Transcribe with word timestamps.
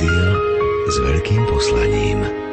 Rádio 0.00 0.32
s 0.88 0.96
veľkým 0.96 1.44
poslaním. 1.44 2.49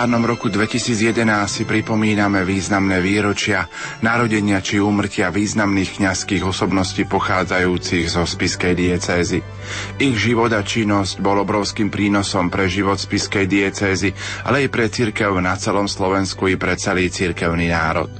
Kalendárnom 0.00 0.32
roku 0.32 0.48
2011 0.48 1.44
si 1.44 1.68
pripomíname 1.68 2.40
významné 2.48 3.04
výročia 3.04 3.68
narodenia 4.00 4.64
či 4.64 4.80
úmrtia 4.80 5.28
významných 5.28 6.00
kňazských 6.00 6.40
osobností 6.40 7.04
pochádzajúcich 7.04 8.08
zo 8.08 8.24
spiskej 8.24 8.80
diecézy. 8.80 9.44
Ich 10.00 10.16
život 10.16 10.50
a 10.56 10.64
činnosť 10.64 11.20
bol 11.20 11.40
obrovským 11.42 11.92
prínosom 11.92 12.48
pre 12.48 12.70
život 12.70 12.96
spiskej 12.96 13.44
diecézy, 13.44 14.14
ale 14.46 14.64
aj 14.64 14.68
pre 14.72 14.86
cirkev 14.88 15.36
na 15.42 15.58
celom 15.58 15.90
Slovensku 15.90 16.48
i 16.48 16.56
pre 16.56 16.78
celý 16.78 17.12
cirkevný 17.12 17.68
národ. 17.68 18.10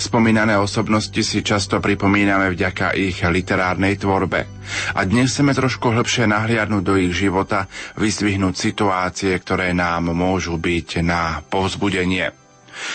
Spomínané 0.00 0.56
osobnosti 0.56 1.20
si 1.20 1.44
často 1.44 1.78
pripomíname 1.78 2.50
vďaka 2.50 2.96
ich 2.96 3.20
literárnej 3.22 4.00
tvorbe. 4.00 4.40
A 4.96 5.04
dnes 5.04 5.30
chceme 5.30 5.52
trošku 5.52 5.92
hlbšie 5.92 6.26
nahliadnúť 6.26 6.82
do 6.82 6.94
ich 6.96 7.14
života, 7.14 7.68
vyzdvihnúť 8.00 8.54
situácie, 8.56 9.32
ktoré 9.38 9.76
nám 9.76 10.10
môžu 10.16 10.56
byť 10.56 11.04
na 11.04 11.44
povzbudenie. 11.46 12.47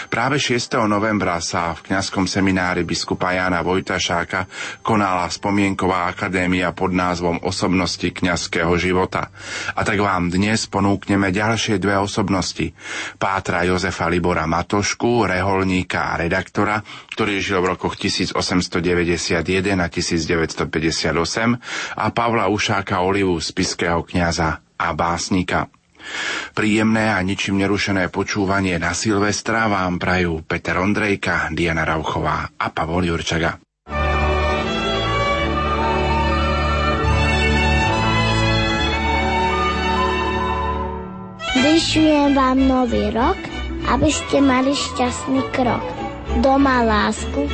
Práve 0.08 0.40
6. 0.40 0.88
novembra 0.88 1.42
sa 1.44 1.76
v 1.76 1.92
kňazskom 1.92 2.28
seminári 2.30 2.84
biskupa 2.88 3.34
Jana 3.36 3.62
Vojtašáka 3.66 4.48
konala 4.86 5.28
spomienková 5.30 6.08
akadémia 6.12 6.72
pod 6.72 6.94
názvom 6.96 7.40
Osobnosti 7.44 8.06
kňazského 8.06 8.78
života. 8.80 9.30
A 9.76 9.84
tak 9.86 10.00
vám 10.00 10.30
dnes 10.30 10.68
ponúkneme 10.70 11.32
ďalšie 11.34 11.78
dve 11.78 11.98
osobnosti. 12.00 12.74
Pátra 13.20 13.64
Jozefa 13.68 14.08
Libora 14.10 14.48
Matošku, 14.50 15.26
reholníka 15.28 16.16
a 16.16 16.18
redaktora, 16.22 16.82
ktorý 17.14 17.42
žil 17.44 17.62
v 17.62 17.68
rokoch 17.76 17.96
1891 18.00 19.80
a 19.80 19.88
1958 19.88 22.00
a 22.00 22.06
Pavla 22.10 22.48
Ušáka 22.50 23.02
Olivu, 23.04 23.38
spiského 23.42 24.04
kňaza 24.06 24.62
a 24.78 24.88
básnika. 24.92 25.70
Príjemné 26.54 27.14
a 27.16 27.20
ničím 27.26 27.60
nerušené 27.60 28.12
počúvanie 28.14 28.78
na 28.78 28.94
Silvestra 28.94 29.66
vám 29.68 29.98
prajú 29.98 30.46
Peter 30.46 30.78
Ondrejka, 30.80 31.50
Diana 31.52 31.84
Rauchová 31.84 32.50
a 32.56 32.68
Pavol 32.70 33.10
Jurčaga. 33.10 33.60
Vyšujem 41.54 42.36
vám 42.36 42.60
nový 42.66 43.14
rok, 43.14 43.40
aby 43.88 44.10
ste 44.10 44.42
mali 44.42 44.74
šťastný 44.74 45.42
krok. 45.54 45.84
Doma 46.42 46.82
lásku, 46.82 47.46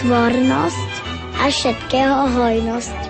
svornosť 0.00 0.92
a 1.40 1.48
všetkého 1.48 2.36
hojnosť. 2.36 3.05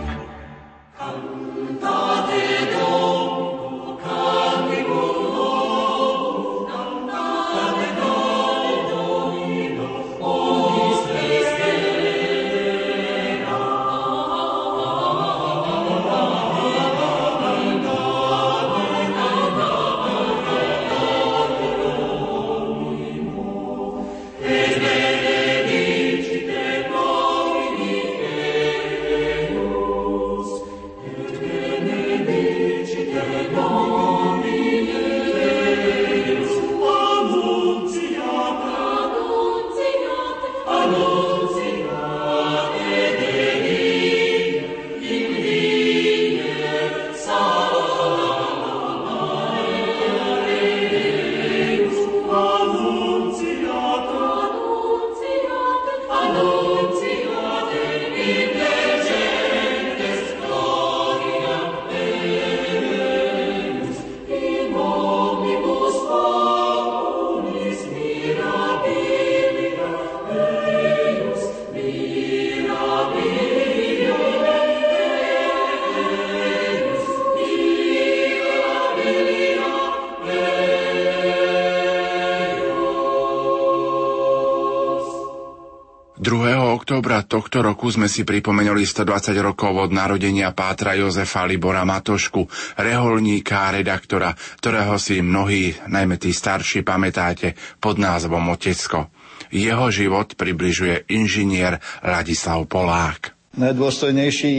Roku 87.86 88.02
sme 88.02 88.10
si 88.10 88.26
pripomenuli 88.26 88.82
120 88.82 89.30
rokov 89.46 89.70
od 89.78 89.94
narodenia 89.94 90.50
Pátra 90.50 90.98
Jozefa 90.98 91.46
Libora 91.46 91.86
Matošku, 91.86 92.50
reholníka 92.82 93.70
a 93.70 93.78
redaktora, 93.78 94.34
ktorého 94.34 94.98
si 94.98 95.22
mnohí, 95.22 95.70
najmä 95.86 96.18
tí 96.18 96.34
starší, 96.34 96.82
pamätáte 96.82 97.54
pod 97.78 98.02
názvom 98.02 98.42
Otecko. 98.50 99.06
Jeho 99.54 99.86
život 99.94 100.34
približuje 100.34 101.06
inžinier 101.14 101.78
Ladislav 102.02 102.66
Polák. 102.66 103.54
Najdôstojnejší 103.54 104.54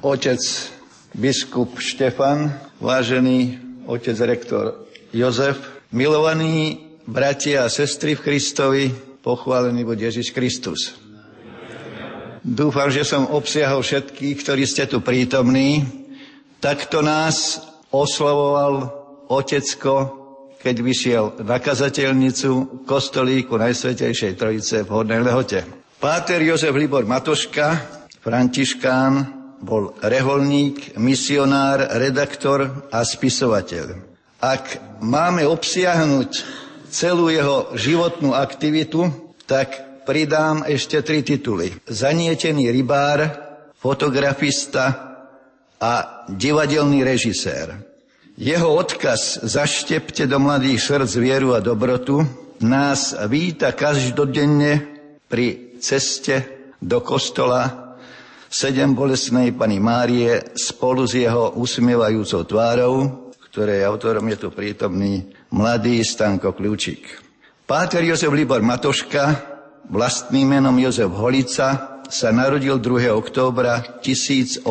otec 0.00 0.40
biskup 1.12 1.76
Štefan, 1.76 2.48
vážený 2.80 3.60
otec 3.84 4.16
rektor 4.24 4.88
Jozef, 5.12 5.60
milovaní 5.92 6.80
bratia 7.04 7.68
a 7.68 7.68
sestry 7.68 8.16
v 8.16 8.24
Kristovi, 8.24 8.84
pochválený 9.20 9.84
bude 9.84 10.00
Ježiš 10.00 10.32
Kristus. 10.32 11.03
Dúfam, 12.44 12.92
že 12.92 13.08
som 13.08 13.24
obsiahol 13.32 13.80
všetkých, 13.80 14.36
ktorí 14.44 14.68
ste 14.68 14.84
tu 14.84 15.00
prítomní. 15.00 15.80
Takto 16.60 17.00
nás 17.00 17.64
oslovoval 17.88 18.92
Otecko, 19.32 19.96
keď 20.60 20.76
vyšiel 20.76 21.24
na 21.40 21.56
kazateľnicu 21.56 22.84
kostolíku 22.84 23.56
Najsvetejšej 23.56 24.36
Trojice 24.36 24.84
v 24.84 24.92
Hornej 24.92 25.24
Lehote. 25.24 25.64
Páter 25.96 26.44
Jozef 26.44 26.76
Libor 26.76 27.08
Matoška, 27.08 27.80
františkán, 28.20 29.12
bol 29.64 29.96
reholník, 30.04 31.00
misionár, 31.00 31.96
redaktor 31.96 32.92
a 32.92 33.00
spisovateľ. 33.08 34.04
Ak 34.44 35.00
máme 35.00 35.48
obsiahnuť 35.48 36.30
celú 36.92 37.32
jeho 37.32 37.72
životnú 37.72 38.36
aktivitu, 38.36 39.08
tak 39.48 39.93
pridám 40.04 40.62
ešte 40.68 41.00
tri 41.00 41.24
tituly. 41.24 41.72
Zanietený 41.88 42.70
rybár, 42.70 43.24
fotografista 43.74 44.84
a 45.80 46.24
divadelný 46.30 47.04
režisér. 47.04 47.76
Jeho 48.34 48.72
odkaz 48.72 49.44
Zaštepte 49.44 50.26
do 50.28 50.40
mladých 50.40 50.80
srdc 50.82 51.12
vieru 51.20 51.54
a 51.54 51.64
dobrotu 51.64 52.24
nás 52.64 53.14
víta 53.28 53.76
každodenne 53.76 54.80
pri 55.28 55.76
ceste 55.78 56.68
do 56.80 57.04
kostola 57.04 57.84
sedem 58.54 58.94
bolesnej 58.94 59.50
pani 59.50 59.82
Márie 59.82 60.54
spolu 60.54 61.10
s 61.10 61.18
jeho 61.18 61.58
usmievajúcou 61.58 62.46
tvárou, 62.46 62.94
ktorej 63.50 63.82
autorom 63.82 64.30
je 64.30 64.38
tu 64.38 64.48
prítomný 64.54 65.26
mladý 65.50 66.02
Stanko 66.06 66.54
Kľúčik. 66.54 67.02
Páter 67.66 68.06
Jozef 68.06 68.30
Libor 68.30 68.62
Matoška 68.62 69.53
vlastným 69.88 70.58
menom 70.58 70.76
Jozef 70.78 71.10
Holica, 71.12 71.94
sa 72.08 72.28
narodil 72.30 72.76
2. 72.78 73.08
októbra 73.16 74.00
1891 74.04 74.62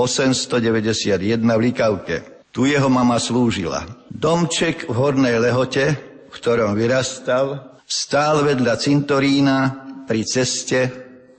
v 1.41 1.61
Likavke. 1.61 2.47
Tu 2.53 2.69
jeho 2.69 2.87
mama 2.87 3.17
slúžila. 3.17 3.89
Domček 4.13 4.85
v 4.85 4.93
Hornej 4.93 5.41
Lehote, 5.41 5.85
v 6.29 6.33
ktorom 6.33 6.77
vyrastal, 6.77 7.81
stál 7.89 8.45
vedľa 8.45 8.77
cintorína 8.77 9.57
pri 10.05 10.21
ceste 10.21 10.79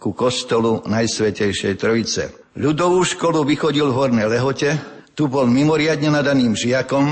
ku 0.03 0.11
kostolu 0.12 0.82
Najsvetejšej 0.85 1.75
Trojice. 1.79 2.23
Ľudovú 2.59 3.06
školu 3.06 3.47
vychodil 3.47 3.94
v 3.94 3.97
Hornej 3.97 4.26
Lehote, 4.26 4.71
tu 5.15 5.31
bol 5.31 5.47
mimoriadne 5.47 6.11
nadaným 6.11 6.59
žiakom, 6.59 7.06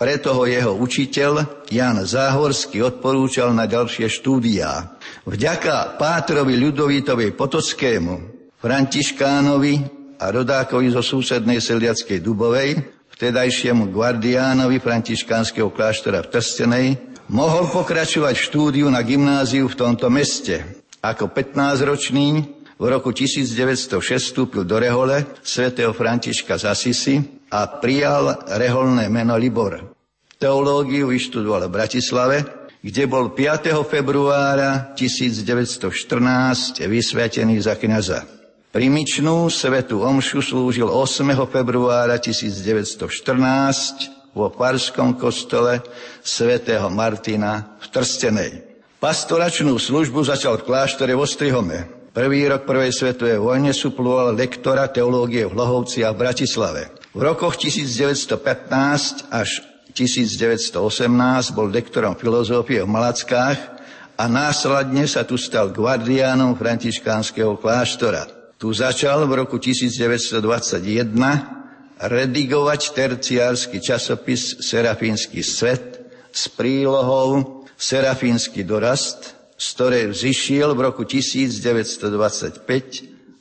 preto 0.00 0.32
ho 0.32 0.48
jeho 0.48 0.72
učiteľ 0.80 1.68
Jan 1.68 2.00
Záhorský 2.00 2.80
odporúčal 2.80 3.52
na 3.52 3.68
ďalšie 3.68 4.08
štúdiá. 4.08 4.96
Vďaka 5.28 6.00
Pátrovi 6.00 6.56
Ľudovítovej 6.56 7.36
Potockému, 7.36 8.14
Františkánovi 8.56 9.74
a 10.16 10.32
rodákovi 10.32 10.88
zo 10.88 11.04
súsednej 11.04 11.60
Seliackej 11.60 12.24
Dubovej, 12.24 12.80
vtedajšiemu 13.12 13.92
guardiánovi 13.92 14.80
františkánskeho 14.80 15.68
kláštora 15.68 16.24
v 16.24 16.30
Trstenej, 16.32 16.86
mohol 17.28 17.68
pokračovať 17.68 18.32
štúdiu 18.40 18.88
na 18.88 19.04
gymnáziu 19.04 19.68
v 19.68 19.76
tomto 19.76 20.08
meste. 20.08 20.64
Ako 21.04 21.28
15-ročný 21.28 22.48
v 22.80 22.84
roku 22.88 23.12
1906 23.12 24.00
vstúpil 24.00 24.64
do 24.64 24.80
Rehole 24.80 25.28
svätého 25.44 25.92
Františka 25.92 26.56
z 26.56 26.64
Asisi 26.64 27.39
a 27.50 27.66
prijal 27.82 28.46
reholné 28.46 29.10
meno 29.10 29.34
Libor. 29.34 29.92
Teológiu 30.38 31.10
vyštudoval 31.10 31.68
v 31.68 31.74
Bratislave, 31.74 32.36
kde 32.80 33.04
bol 33.04 33.36
5. 33.36 33.76
februára 33.84 34.96
1914 34.96 36.80
vysvetený 36.88 37.60
za 37.60 37.76
kniaza. 37.76 38.24
Primičnú 38.70 39.50
svetú 39.50 40.06
omšu 40.06 40.40
slúžil 40.40 40.86
8. 40.86 41.34
februára 41.50 42.16
1914 42.22 43.02
vo 44.30 44.46
Farskom 44.48 45.18
kostole 45.18 45.82
svätého 46.22 46.86
Martina 46.86 47.76
v 47.82 47.86
Trstenej. 47.90 48.52
Pastoračnú 49.02 49.74
službu 49.74 50.22
začal 50.22 50.62
v 50.62 50.70
kláštore 50.70 51.18
v 51.18 51.20
Ostrihome. 51.24 51.78
Prvý 52.14 52.46
rok 52.46 52.62
prvej 52.62 52.94
svetovej 52.94 53.42
vojne 53.42 53.74
suploval 53.74 54.38
lektora 54.38 54.86
teológie 54.86 55.46
v 55.46 55.54
Hlohovci 55.56 56.06
a 56.06 56.14
v 56.14 56.20
Bratislave. 56.22 56.99
V 57.10 57.20
rokoch 57.26 57.58
1915 57.58 59.34
až 59.34 59.66
1918 59.90 60.78
bol 61.50 61.66
lektorom 61.66 62.14
filozofie 62.14 62.86
v 62.86 62.88
Malackách 62.88 63.58
a 64.14 64.30
následne 64.30 65.10
sa 65.10 65.26
tu 65.26 65.34
stal 65.34 65.74
guardiánom 65.74 66.54
františkánskeho 66.54 67.58
kláštora. 67.58 68.54
Tu 68.62 68.70
začal 68.70 69.26
v 69.26 69.42
roku 69.42 69.58
1921 69.58 70.38
redigovať 71.98 72.80
terciársky 72.94 73.82
časopis 73.82 74.62
Serafínsky 74.62 75.42
svet 75.42 75.98
s 76.30 76.46
prílohou 76.46 77.66
Serafínsky 77.74 78.62
dorast, 78.62 79.34
z 79.58 79.66
ktorej 79.74 80.14
vzýšiel 80.14 80.78
v 80.78 80.80
roku 80.94 81.02
1925 81.02 82.62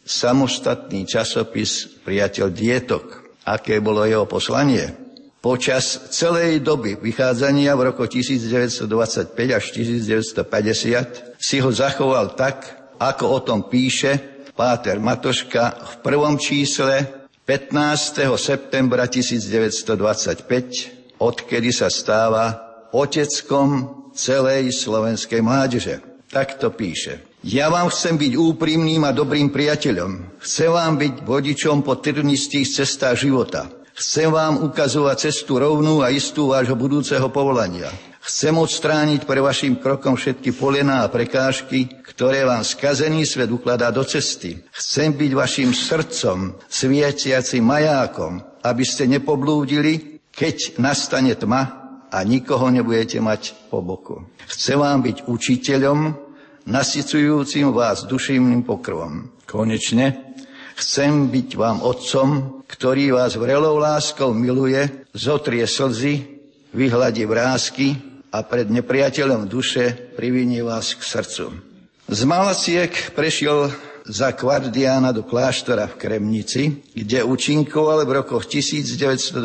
samostatný 0.01 1.05
časopis 1.05 2.01
Priateľ 2.01 2.49
dietok. 2.49 3.28
Aké 3.49 3.81
bolo 3.81 4.05
jeho 4.05 4.29
poslanie? 4.29 4.93
Počas 5.41 6.13
celej 6.13 6.61
doby 6.61 7.01
vychádzania 7.01 7.73
v 7.73 7.89
roku 7.89 8.05
1925 8.05 9.33
až 9.49 9.65
1950 9.73 11.41
si 11.41 11.57
ho 11.57 11.73
zachoval 11.73 12.37
tak, 12.37 12.69
ako 13.01 13.25
o 13.25 13.39
tom 13.41 13.65
píše 13.65 14.37
Páter 14.53 14.99
Matoška 14.99 15.71
v 15.81 15.93
prvom 16.03 16.35
čísle 16.35 17.07
15. 17.47 18.27
septembra 18.37 19.07
1925, 19.07 21.17
odkedy 21.17 21.71
sa 21.73 21.89
stáva 21.89 22.69
oteckom 22.91 24.11
celej 24.13 24.75
slovenskej 24.75 25.41
mládeže. 25.41 26.03
Tak 26.29 26.61
to 26.61 26.69
píše. 26.69 27.28
Ja 27.39 27.71
vám 27.71 27.87
chcem 27.87 28.19
byť 28.19 28.35
úprimným 28.35 29.07
a 29.07 29.15
dobrým 29.15 29.47
priateľom. 29.47 30.43
Chcem 30.43 30.69
vám 30.75 30.99
byť 30.99 31.13
vodičom 31.23 31.87
po 31.87 31.95
trnistých 31.95 32.67
cestách 32.67 33.23
života. 33.23 33.71
Chcem 33.95 34.27
vám 34.27 34.59
ukazovať 34.67 35.31
cestu 35.31 35.55
rovnú 35.55 36.03
a 36.03 36.11
istú 36.11 36.51
vášho 36.51 36.75
budúceho 36.75 37.31
povolania. 37.31 37.87
Chcem 38.19 38.51
odstrániť 38.59 39.23
pre 39.23 39.39
vašim 39.39 39.79
krokom 39.79 40.19
všetky 40.19 40.51
polená 40.51 41.07
a 41.07 41.11
prekážky, 41.11 41.87
ktoré 42.03 42.43
vám 42.43 42.67
skazený 42.67 43.23
svet 43.23 43.47
ukladá 43.47 43.87
do 43.87 44.03
cesty. 44.03 44.59
Chcem 44.75 45.15
byť 45.15 45.31
vašim 45.31 45.71
srdcom, 45.71 46.59
svietiacim 46.67 47.63
majákom, 47.63 48.43
aby 48.67 48.83
ste 48.83 49.07
nepoblúdili, 49.07 50.19
keď 50.35 50.75
nastane 50.75 51.31
tma 51.39 51.63
a 52.11 52.19
nikoho 52.27 52.67
nebudete 52.67 53.23
mať 53.23 53.71
po 53.71 53.79
boku. 53.79 54.27
Chcem 54.51 54.75
vám 54.75 54.99
byť 55.07 55.23
učiteľom, 55.23 56.28
nasycujúcim 56.67 57.71
vás 57.71 58.03
dušívnym 58.07 58.65
pokrvom. 58.65 59.29
Konečne 59.45 60.29
Chcem 60.79 61.27
byť 61.27 61.59
vám 61.59 61.83
otcom, 61.83 62.63
ktorý 62.63 63.11
vás 63.11 63.35
vrelou 63.35 63.75
láskou 63.75 64.31
miluje, 64.31 64.87
zotrie 65.11 65.67
slzy, 65.67 66.39
vyhľadí 66.71 67.27
vrázky 67.27 67.99
a 68.31 68.47
pred 68.47 68.71
nepriateľom 68.71 69.51
duše 69.51 70.15
privinie 70.15 70.63
vás 70.63 70.95
k 70.95 71.03
srdcu. 71.03 71.51
Z 72.07 72.21
Malaciek 72.23 73.11
prešiel 73.11 73.75
za 74.07 74.31
kvardiána 74.31 75.11
do 75.11 75.27
kláštora 75.27 75.91
v 75.91 75.99
Kremnici, 75.99 76.79
kde 76.95 77.27
účinkoval 77.27 78.07
v 78.07 78.23
rokoch 78.23 78.47
1927 78.47 79.35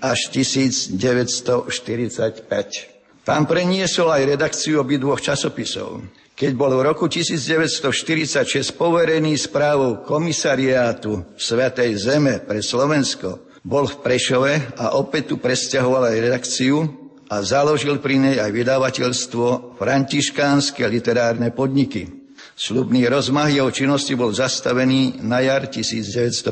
až 0.00 0.20
1945. 0.32 2.93
Tam 3.24 3.48
preniesol 3.48 4.12
aj 4.12 4.36
redakciu 4.36 4.84
obidvoch 4.84 5.16
časopisov. 5.16 6.04
Keď 6.36 6.52
bol 6.52 6.76
v 6.76 6.84
roku 6.84 7.08
1946 7.08 8.76
poverený 8.76 9.32
správou 9.40 10.04
komisariátu 10.04 11.32
Svetej 11.32 11.96
Zeme 11.96 12.44
pre 12.44 12.60
Slovensko, 12.60 13.48
bol 13.64 13.88
v 13.88 13.96
Prešove 14.04 14.76
a 14.76 15.00
opäť 15.00 15.32
tu 15.32 15.40
presťahoval 15.40 16.12
aj 16.12 16.20
redakciu 16.20 16.84
a 17.32 17.40
založil 17.40 17.96
pri 18.04 18.20
nej 18.20 18.36
aj 18.36 18.52
vydavateľstvo 18.52 19.80
Františkánske 19.80 20.84
literárne 20.84 21.48
podniky. 21.48 22.28
Slubný 22.52 23.08
rozmach 23.08 23.48
jeho 23.48 23.72
činnosti 23.72 24.12
bol 24.12 24.36
zastavený 24.36 25.24
na 25.24 25.40
jar 25.40 25.64
1950. 25.64 26.44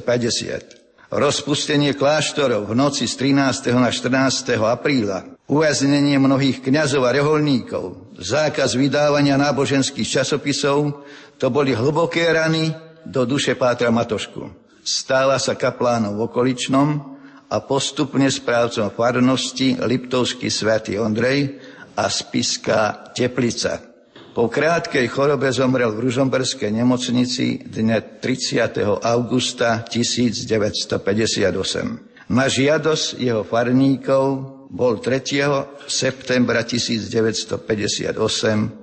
Rozpustenie 1.13 1.93
kláštorov 1.93 2.65
v 2.65 2.73
noci 2.73 3.05
z 3.05 3.13
13. 3.21 3.77
na 3.77 3.93
14. 3.93 4.57
apríla 4.57 5.32
uväznenie 5.51 6.19
mnohých 6.19 6.63
kňazov 6.63 7.07
a 7.07 7.15
reholníkov, 7.15 8.15
zákaz 8.19 8.75
vydávania 8.79 9.41
náboženských 9.41 10.23
časopisov, 10.23 11.03
to 11.39 11.51
boli 11.51 11.75
hlboké 11.75 12.31
rany 12.31 12.71
do 13.03 13.27
duše 13.27 13.59
Pátra 13.59 13.91
Matošku. 13.91 14.51
Stála 14.83 15.39
sa 15.39 15.55
kaplánom 15.59 16.19
v 16.19 16.23
okoličnom 16.31 16.89
a 17.51 17.61
postupne 17.63 18.31
správcom 18.31 18.91
farnosti 18.95 19.77
Liptovský 19.79 20.51
svätý 20.51 20.99
Ondrej 20.99 21.61
a 21.99 22.09
spiská 22.09 23.13
Teplica. 23.13 23.79
Po 24.33 24.49
krátkej 24.49 25.13
chorobe 25.13 25.53
zomrel 25.53 25.93
v 25.93 26.09
Ružomberskej 26.09 26.73
nemocnici 26.73 27.69
dne 27.69 28.01
30. 28.01 28.81
augusta 29.05 29.85
1958. 29.85 32.33
Na 32.33 32.49
žiadosť 32.49 33.21
jeho 33.21 33.45
farníkov 33.45 34.62
bol 34.73 35.05
3. 35.05 35.85
septembra 35.85 36.65
1958 36.65 38.17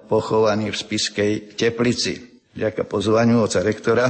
pochovaný 0.06 0.70
v 0.70 0.78
Spiskej 0.78 1.32
Teplici. 1.58 2.46
Vďaka 2.54 2.86
pozvaniu 2.86 3.42
oca 3.42 3.66
rektora 3.66 4.06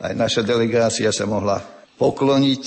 aj 0.00 0.12
naša 0.16 0.40
delegácia 0.40 1.12
sa 1.12 1.28
mohla 1.28 1.60
pokloniť 2.00 2.62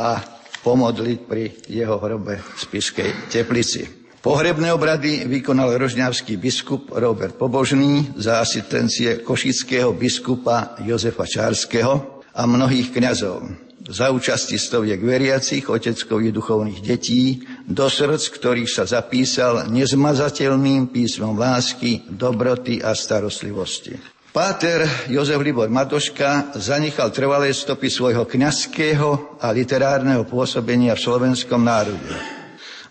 a 0.00 0.16
pomodliť 0.64 1.18
pri 1.28 1.68
jeho 1.68 2.00
hrobe 2.00 2.40
v 2.40 2.56
Spiskej 2.56 3.28
Teplici. 3.28 3.84
Pohrebné 4.24 4.72
obrady 4.72 5.28
vykonal 5.28 5.76
rožňavský 5.76 6.40
biskup 6.40 6.96
Robert 6.96 7.36
Pobožný 7.36 8.16
za 8.16 8.40
asistencie 8.42 9.22
košického 9.22 9.92
biskupa 9.92 10.80
Jozefa 10.82 11.28
Čárskeho 11.28 12.24
a 12.34 12.42
mnohých 12.48 12.90
kňazov 12.90 13.66
za 13.86 14.10
účasti 14.10 14.58
stoviek 14.58 14.98
veriacich, 14.98 15.70
oteckových 15.70 16.34
duchovných 16.34 16.80
detí, 16.82 17.46
do 17.66 17.90
srdc, 17.90 18.30
ktorých 18.38 18.70
sa 18.70 18.86
zapísal 18.86 19.66
nezmazateľným 19.66 20.94
písmom 20.94 21.34
lásky, 21.34 22.06
dobroty 22.06 22.78
a 22.78 22.94
starostlivosti. 22.94 23.98
Páter 24.30 24.84
Jozef 25.08 25.40
Libor 25.40 25.66
Matoška 25.72 26.54
zanechal 26.60 27.08
trvalé 27.10 27.50
stopy 27.56 27.88
svojho 27.88 28.28
kňazského 28.28 29.40
a 29.40 29.48
literárneho 29.50 30.28
pôsobenia 30.28 30.92
v 30.92 31.04
slovenskom 31.08 31.64
národe. 31.64 32.12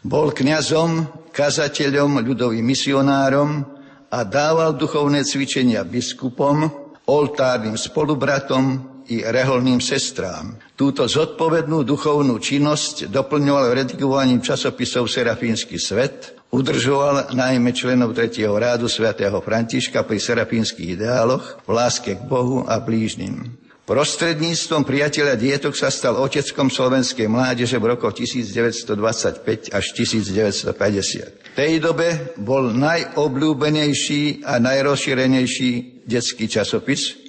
Bol 0.01 0.33
kňazom, 0.33 1.05
kazateľom, 1.29 2.25
ľudovým 2.25 2.65
misionárom 2.65 3.61
a 4.09 4.19
dával 4.25 4.73
duchovné 4.73 5.21
cvičenia 5.21 5.85
biskupom, 5.85 6.65
oltárnym 7.05 7.77
spolubratom 7.77 8.94
i 9.09 9.21
reholným 9.21 9.81
sestrám. 9.81 10.57
Túto 10.73 11.05
zodpovednú 11.05 11.85
duchovnú 11.85 12.41
činnosť 12.41 13.07
doplňoval 13.09 13.75
redigovaním 13.75 14.41
časopisov 14.41 15.07
Serafínsky 15.07 15.79
svet, 15.79 16.35
udržoval 16.51 17.35
najmä 17.35 17.71
členov 17.75 18.15
tretieho 18.15 18.55
rádu 18.55 18.87
svätého 18.87 19.35
Františka 19.43 20.03
pri 20.07 20.17
serafínskych 20.17 20.99
ideáloch 20.99 21.63
v 21.63 21.69
láske 21.69 22.15
k 22.15 22.21
Bohu 22.25 22.63
a 22.65 22.79
blížnym. 22.79 23.65
Prostredníctvom 23.85 24.81
priateľa 24.81 25.37
dietok 25.37 25.77
sa 25.77 25.93
stal 25.93 26.17
oteckom 26.17 26.73
slovenskej 26.73 27.29
mládeže 27.29 27.77
v 27.77 27.93
rokoch 27.93 28.17
1925 28.17 29.69
až 29.69 29.85
1950. 29.93 30.73
V 30.73 31.53
tej 31.53 31.73
dobe 31.77 32.33
bol 32.41 32.73
najobľúbenejší 32.73 34.41
a 34.41 34.57
najrozšírenejší 34.57 36.01
detský 36.01 36.49
časopis, 36.49 37.24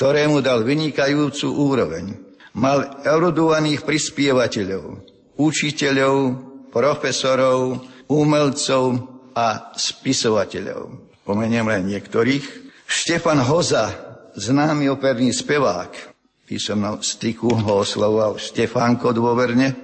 ktorému 0.00 0.40
dal 0.40 0.64
vynikajúcu 0.64 1.44
úroveň. 1.60 2.16
Mal 2.56 3.04
erudovaných 3.04 3.84
prispievateľov, 3.84 5.04
učiteľov, 5.36 6.16
profesorov, 6.72 7.84
umelcov 8.08 8.96
a 9.36 9.76
spisovateľov. 9.76 11.12
Pomeniem 11.20 11.68
len 11.68 11.92
niektorých. 11.92 12.72
Štefan 12.88 13.44
Hoza, 13.44 13.92
známy 14.40 14.88
operný 14.88 15.36
spevák, 15.36 15.92
v 16.48 16.56
styku 17.04 17.52
ho 17.60 17.84
oslovoval 17.84 18.40
Štefánko 18.40 19.12
dôverne, 19.12 19.76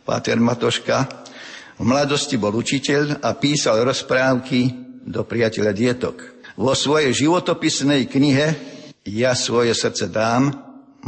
Páter 0.00 0.40
Matoška. 0.40 1.28
V 1.76 1.84
mladosti 1.84 2.40
bol 2.40 2.56
učiteľ 2.56 3.20
a 3.20 3.36
písal 3.36 3.84
rozprávky 3.84 4.72
do 5.04 5.28
priateľa 5.28 5.76
dietok. 5.76 6.16
Vo 6.56 6.72
svojej 6.72 7.12
životopisnej 7.12 8.08
knihe 8.08 8.77
ja 9.16 9.32
svoje 9.32 9.72
srdce 9.72 10.12
dám, 10.12 10.52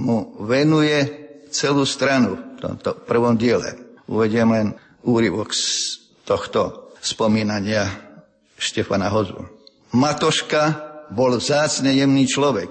mu 0.00 0.32
venuje 0.46 1.04
celú 1.50 1.84
stranu 1.84 2.56
v 2.56 2.58
tomto 2.62 2.94
prvom 3.04 3.36
diele. 3.36 3.76
Uvediem 4.08 4.48
len 4.50 4.66
úryvok 5.04 5.52
z 5.52 5.98
tohto 6.24 6.92
spomínania 7.02 7.88
Štefana 8.56 9.08
Hozu. 9.10 9.44
Matoška 9.96 10.90
bol 11.10 11.36
vzácne 11.36 11.90
jemný 11.96 12.30
človek. 12.30 12.70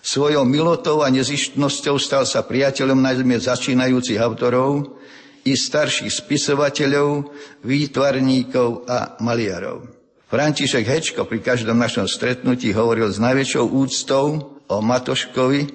Svojou 0.00 0.48
milotou 0.48 1.04
a 1.04 1.12
nezištnosťou 1.12 1.96
stal 2.00 2.24
sa 2.24 2.40
priateľom 2.42 2.98
najmä 2.98 3.36
začínajúcich 3.36 4.16
autorov 4.16 4.96
i 5.44 5.52
starších 5.52 6.08
spisovateľov, 6.08 7.30
výtvarníkov 7.62 8.88
a 8.88 9.20
maliarov. 9.20 9.92
František 10.30 10.86
Hečko 10.86 11.26
pri 11.26 11.42
každom 11.44 11.76
našom 11.76 12.06
stretnutí 12.06 12.72
hovoril 12.72 13.10
s 13.12 13.18
najväčšou 13.18 13.64
úctou 13.66 14.49
o 14.70 14.78
Matoškovi, 14.78 15.66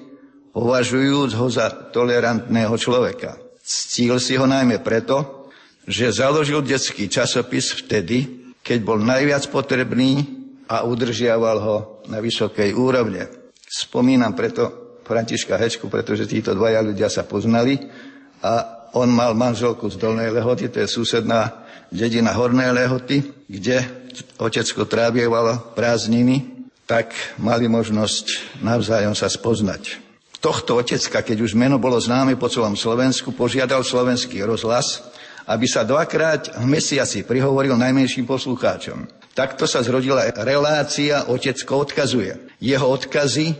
považujúc 0.56 1.30
ho 1.36 1.46
za 1.52 1.68
tolerantného 1.92 2.72
človeka. 2.80 3.36
Ctil 3.60 4.16
si 4.16 4.40
ho 4.40 4.48
najmä 4.48 4.80
preto, 4.80 5.46
že 5.84 6.16
založil 6.16 6.64
detský 6.64 7.06
časopis 7.06 7.76
vtedy, 7.76 8.48
keď 8.64 8.78
bol 8.82 8.98
najviac 8.98 9.46
potrebný 9.52 10.24
a 10.66 10.82
udržiaval 10.82 11.56
ho 11.62 11.76
na 12.08 12.18
vysokej 12.18 12.74
úrovne. 12.74 13.52
Spomínam 13.62 14.34
preto 14.34 14.98
Františka 15.06 15.54
Hečku, 15.54 15.86
pretože 15.86 16.26
títo 16.26 16.56
dvaja 16.56 16.82
ľudia 16.82 17.06
sa 17.06 17.22
poznali 17.22 17.78
a 18.42 18.82
on 18.96 19.12
mal 19.12 19.36
manželku 19.36 19.92
z 19.92 20.00
Dolnej 20.00 20.32
Lehoty, 20.32 20.72
to 20.72 20.82
je 20.82 20.88
susedná 20.88 21.68
dedina 21.92 22.34
Hornej 22.34 22.72
Lehoty, 22.72 23.22
kde 23.46 23.84
otecko 24.40 24.88
trávievalo 24.88 25.76
prázdniny, 25.76 26.55
tak 26.86 27.12
mali 27.42 27.66
možnosť 27.66 28.58
navzájom 28.62 29.12
sa 29.18 29.26
spoznať. 29.26 29.98
Tohto 30.38 30.78
otecka, 30.78 31.26
keď 31.26 31.42
už 31.42 31.58
meno 31.58 31.82
bolo 31.82 31.98
známe 31.98 32.38
po 32.38 32.46
celom 32.46 32.78
Slovensku, 32.78 33.34
požiadal 33.34 33.82
slovenský 33.82 34.46
rozhlas, 34.46 35.02
aby 35.50 35.66
sa 35.66 35.82
dvakrát 35.82 36.54
v 36.54 36.66
mesiaci 36.66 37.26
prihovoril 37.26 37.74
najmenším 37.74 38.26
poslucháčom. 38.26 39.10
Takto 39.34 39.66
sa 39.66 39.82
zrodila 39.82 40.24
relácia 40.42 41.28
Otecko 41.28 41.84
odkazuje. 41.84 42.56
Jeho 42.62 42.86
odkazy 42.88 43.52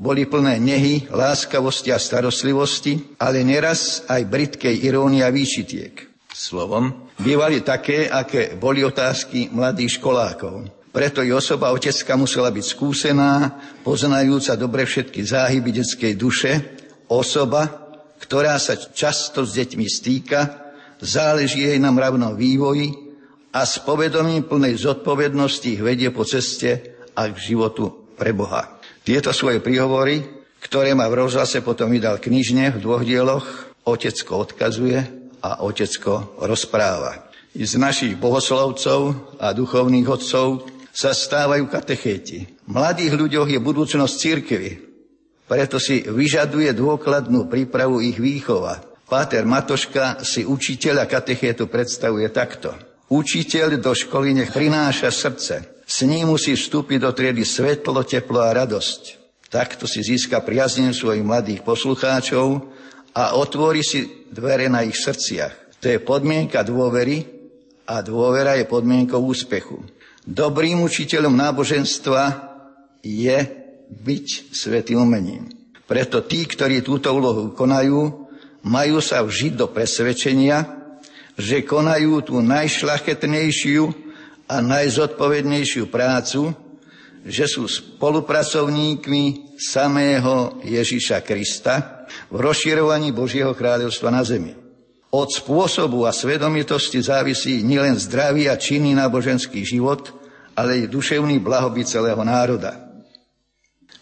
boli 0.00 0.24
plné 0.24 0.56
nehy, 0.56 1.06
láskavosti 1.12 1.92
a 1.92 2.00
starostlivosti, 2.00 3.20
ale 3.20 3.44
neraz 3.44 4.08
aj 4.08 4.24
britkej 4.24 4.80
irónia 4.80 5.28
výčitiek. 5.28 6.08
Slovom, 6.32 7.12
bývali 7.20 7.60
také, 7.60 8.08
aké 8.08 8.56
boli 8.56 8.80
otázky 8.80 9.52
mladých 9.52 10.00
školákov. 10.00 10.79
Preto 10.90 11.22
i 11.22 11.30
osoba 11.30 11.70
otecka 11.70 12.18
musela 12.18 12.50
byť 12.50 12.64
skúsená, 12.66 13.54
poznajúca 13.86 14.58
dobre 14.58 14.82
všetky 14.82 15.22
záhyby 15.22 15.70
detskej 15.70 16.18
duše, 16.18 16.52
osoba, 17.06 17.70
ktorá 18.18 18.58
sa 18.58 18.74
často 18.74 19.46
s 19.46 19.54
deťmi 19.54 19.86
stýka, 19.86 20.40
záleží 20.98 21.62
jej 21.62 21.78
na 21.78 21.94
mravnom 21.94 22.34
vývoji 22.34 22.90
a 23.54 23.62
s 23.62 23.78
povedomím 23.82 24.50
plnej 24.50 24.82
zodpovednosti 24.82 25.78
ich 25.78 25.82
vedie 25.82 26.10
po 26.10 26.26
ceste 26.26 26.98
a 27.14 27.30
k 27.30 27.38
životu 27.38 28.10
pre 28.18 28.34
Boha. 28.34 28.82
Tieto 29.06 29.30
svoje 29.30 29.62
príhovory, 29.62 30.20
ktoré 30.58 30.92
ma 30.92 31.06
v 31.06 31.24
rozhlase 31.24 31.62
potom 31.62 31.88
vydal 31.88 32.18
knižne 32.18 32.76
v 32.76 32.82
dvoch 32.82 33.06
dieloch, 33.06 33.46
Otecko 33.80 34.44
odkazuje, 34.44 35.20
a 35.40 35.64
otecko 35.64 36.36
rozpráva. 36.40 37.32
Z 37.56 37.80
našich 37.80 38.14
bohoslovcov 38.14 39.16
a 39.42 39.50
duchovných 39.50 40.06
otcov 40.06 40.68
sa 41.00 41.16
stávajú 41.16 41.64
katechéti. 41.72 42.60
V 42.68 42.70
mladých 42.76 43.16
ľuďoch 43.16 43.48
je 43.48 43.56
budúcnosť 43.56 44.14
církvy, 44.20 44.70
preto 45.48 45.80
si 45.80 46.04
vyžaduje 46.04 46.76
dôkladnú 46.76 47.48
prípravu 47.48 48.04
ich 48.04 48.20
výchova. 48.20 48.84
Páter 49.08 49.42
Matoška 49.48 50.22
si 50.22 50.46
učiteľa 50.46 51.08
katechétu 51.08 51.66
predstavuje 51.66 52.28
takto. 52.30 52.76
Učiteľ 53.10 53.82
do 53.82 53.90
školy 53.90 54.36
nech 54.36 54.54
prináša 54.54 55.10
srdce. 55.10 55.82
S 55.82 56.06
ním 56.06 56.30
musí 56.30 56.54
vstúpiť 56.54 57.02
do 57.02 57.10
triedy 57.10 57.42
svetlo, 57.42 58.06
teplo 58.06 58.38
a 58.38 58.54
radosť. 58.54 59.18
Takto 59.50 59.90
si 59.90 60.06
získa 60.06 60.38
priaznem 60.46 60.94
svojich 60.94 61.26
mladých 61.26 61.66
poslucháčov 61.66 62.70
a 63.10 63.34
otvorí 63.34 63.82
si 63.82 64.30
dvere 64.30 64.70
na 64.70 64.86
ich 64.86 64.94
srdciach. 64.94 65.82
To 65.82 65.90
je 65.90 65.98
podmienka 65.98 66.62
dôvery 66.62 67.26
a 67.90 67.98
dôvera 68.06 68.54
je 68.54 68.70
podmienkou 68.70 69.18
úspechu. 69.18 69.82
Dobrým 70.26 70.84
učiteľom 70.84 71.32
náboženstva 71.32 72.22
je 73.00 73.38
byť 73.90 74.26
svetým 74.52 75.00
umením. 75.00 75.48
Preto 75.88 76.22
tí, 76.22 76.46
ktorí 76.46 76.84
túto 76.84 77.10
úlohu 77.10 77.50
konajú, 77.56 78.28
majú 78.62 78.98
sa 79.00 79.24
vžiť 79.24 79.52
do 79.56 79.66
presvedčenia, 79.72 80.62
že 81.40 81.64
konajú 81.64 82.20
tú 82.20 82.38
najšlachetnejšiu 82.44 83.82
a 84.46 84.56
najzodpovednejšiu 84.60 85.88
prácu, 85.88 86.52
že 87.24 87.48
sú 87.48 87.64
spolupracovníkmi 87.64 89.56
samého 89.56 90.60
Ježiša 90.62 91.24
Krista, 91.24 92.06
v 92.30 92.36
rozširovaní 92.42 93.14
Božieho 93.14 93.54
kráľovstva 93.54 94.10
na 94.10 94.22
zemi. 94.26 94.59
Od 95.10 95.26
spôsobu 95.26 96.06
a 96.06 96.14
svedomitosti 96.14 97.02
závisí 97.02 97.66
nielen 97.66 97.98
zdravý 97.98 98.46
a 98.46 98.54
činný 98.54 98.94
náboženský 98.94 99.66
život, 99.66 100.14
ale 100.54 100.86
i 100.86 100.90
duševný 100.90 101.42
blahobyt 101.42 101.90
celého 101.90 102.22
národa. 102.22 102.90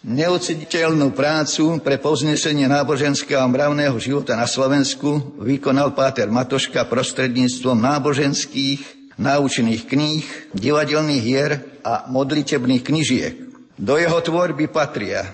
Neoceniteľnú 0.05 1.17
prácu 1.17 1.81
pre 1.81 1.97
povznesenie 1.97 2.69
náboženského 2.69 3.41
a 3.41 3.49
mravného 3.49 3.97
života 3.97 4.37
na 4.37 4.45
Slovensku 4.45 5.41
vykonal 5.41 5.97
Páter 5.97 6.29
Matoška 6.29 6.85
prostredníctvom 6.87 7.81
náboženských, 7.83 8.81
náučných 9.17 9.83
kníh, 9.89 10.25
divadelných 10.55 11.25
hier 11.25 11.51
a 11.83 12.07
modlitebných 12.13 12.85
knižiek. 12.85 13.35
Do 13.81 13.97
jeho 13.97 14.21
tvorby 14.21 14.69
patria 14.69 15.25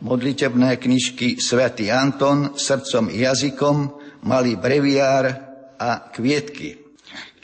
modlitebné 0.00 0.80
knižky 0.80 1.38
Svetý 1.38 1.92
Anton, 1.92 2.56
srdcom 2.56 3.12
i 3.12 3.24
jazykom, 3.24 3.76
malý 4.24 4.56
breviár 4.56 5.24
a 5.80 6.10
kvietky. 6.12 6.76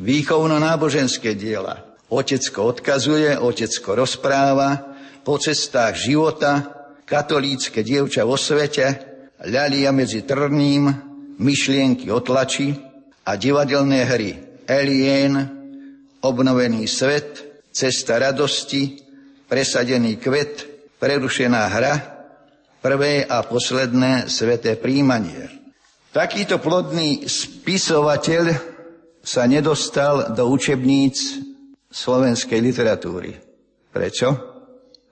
Výchovno-náboženské 0.00 1.32
diela. 1.32 1.96
Otecko 2.12 2.70
odkazuje, 2.70 3.34
otecko 3.40 3.98
rozpráva, 3.98 4.94
po 5.26 5.42
cestách 5.42 5.98
života, 5.98 6.62
katolícke 7.02 7.82
dievča 7.82 8.22
vo 8.22 8.38
svete, 8.38 8.86
ľalia 9.42 9.90
medzi 9.90 10.22
trným, 10.22 10.86
myšlienky 11.42 12.06
otlači 12.14 12.70
a 13.26 13.34
divadelné 13.34 14.06
hry 14.06 14.30
Elien, 14.66 15.34
obnovený 16.22 16.86
svet, 16.90 17.42
cesta 17.70 18.18
radosti, 18.18 18.98
presadený 19.46 20.18
kvet, 20.18 20.66
prerušená 20.98 21.62
hra, 21.70 21.94
prvé 22.82 23.22
a 23.22 23.46
posledné 23.46 24.26
sveté 24.26 24.74
príjmanie. 24.74 25.65
Takýto 26.16 26.64
plodný 26.64 27.28
spisovateľ 27.28 28.56
sa 29.20 29.44
nedostal 29.44 30.32
do 30.32 30.48
učebníc 30.48 31.44
slovenskej 31.92 32.56
literatúry. 32.56 33.36
Prečo? 33.92 34.32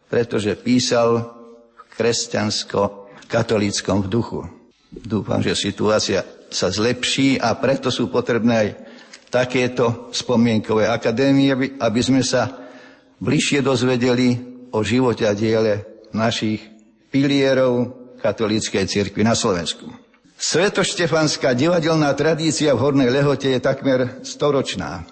Pretože 0.08 0.56
písal 0.56 1.28
v 1.76 1.82
kresťansko-katolíckom 1.92 4.08
duchu. 4.08 4.49
Dúfam, 4.88 5.44
že 5.44 5.52
situácia 5.52 6.25
sa 6.49 6.73
zlepší 6.73 7.37
a 7.37 7.52
preto 7.52 7.92
sú 7.92 8.08
potrebné 8.08 8.54
aj 8.56 8.80
takéto 9.28 10.08
spomienkové 10.08 10.88
akadémie, 10.88 11.52
aby, 11.84 12.00
sme 12.00 12.25
sa 12.25 12.49
bližšie 13.20 13.61
dozvedeli 13.61 14.40
o 14.73 14.80
živote 14.80 15.28
a 15.28 15.37
diele 15.37 15.84
našich 16.16 16.64
pilierov 17.12 17.92
katolíckej 18.25 18.88
cirkvi 18.88 19.20
na 19.20 19.37
Slovensku. 19.37 20.03
Svetoštefanská 20.35 21.55
divadelná 21.55 22.11
tradícia 22.19 22.75
v 22.75 22.83
Hornej 22.83 23.11
Lehote 23.11 23.55
je 23.55 23.61
takmer 23.62 24.21
storočná. 24.26 25.07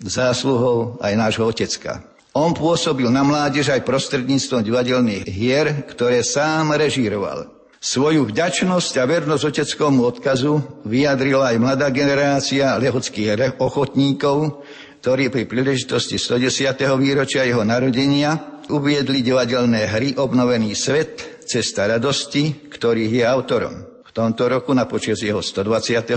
Zásluhou 0.00 0.96
aj 1.00 1.12
nášho 1.16 1.44
otecka. 1.44 2.04
On 2.36 2.52
pôsobil 2.52 3.08
na 3.08 3.24
mládež 3.24 3.72
aj 3.72 3.84
prostredníctvom 3.88 4.60
divadelných 4.60 5.24
hier, 5.24 5.88
ktoré 5.88 6.20
sám 6.20 6.76
režíroval. 6.76 7.48
Svoju 7.80 8.28
vďačnosť 8.28 8.92
a 9.00 9.04
vernosť 9.08 9.44
oteckomu 9.56 10.04
odkazu 10.04 10.84
vyjadrila 10.84 11.52
aj 11.52 11.56
mladá 11.60 11.88
generácia 11.88 12.76
lehockých 12.76 13.56
ochotníkov, 13.56 14.64
ktorí 15.00 15.32
pri 15.32 15.44
príležitosti 15.48 16.20
110. 16.20 16.76
výročia 16.98 17.46
jeho 17.46 17.62
narodenia 17.62 18.60
uviedli 18.72 19.22
divadelné 19.22 19.86
hry 19.86 20.18
Obnovený 20.18 20.74
svet, 20.74 21.36
Cesta 21.46 21.86
radosti, 21.86 22.66
ktorých 22.74 23.22
je 23.22 23.24
autorom. 23.24 23.95
Tomto 24.16 24.48
roku 24.48 24.72
na 24.72 24.88
počas 24.88 25.20
jeho 25.20 25.44
125. 25.44 26.08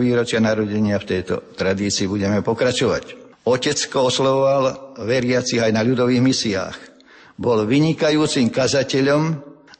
výročia 0.00 0.40
narodenia 0.40 0.96
v 0.96 1.04
tejto 1.04 1.52
tradícii 1.52 2.08
budeme 2.08 2.40
pokračovať. 2.40 3.36
Otecko 3.44 4.08
oslovoval 4.08 4.96
veriacich 5.04 5.60
aj 5.60 5.68
na 5.76 5.84
ľudových 5.84 6.24
misiách. 6.24 6.76
Bol 7.36 7.68
vynikajúcim 7.68 8.48
kazateľom 8.48 9.22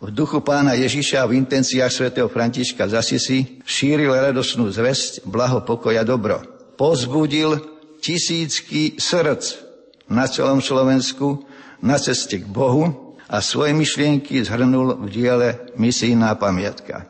v 0.05 0.09
duchu 0.13 0.45
pána 0.45 0.77
Ježiša 0.77 1.25
v 1.25 1.41
intenciách 1.41 1.89
svätého 1.89 2.29
Františka 2.29 2.93
z 2.93 2.93
Asisi 2.93 3.39
šíril 3.65 4.13
radosnú 4.13 4.69
zväzť, 4.69 5.25
blaho, 5.25 5.65
pokoja, 5.65 6.05
dobro. 6.05 6.45
Pozbudil 6.77 7.57
tisícky 8.05 9.01
srdc 9.01 9.65
na 10.13 10.29
celom 10.29 10.61
Slovensku 10.61 11.49
na 11.81 11.97
ceste 11.97 12.37
k 12.37 12.45
Bohu 12.45 13.17
a 13.33 13.41
svoje 13.41 13.73
myšlienky 13.73 14.45
zhrnul 14.45 15.01
v 15.01 15.07
diele 15.09 15.49
Misijná 15.81 16.37
pamiatka. 16.37 17.09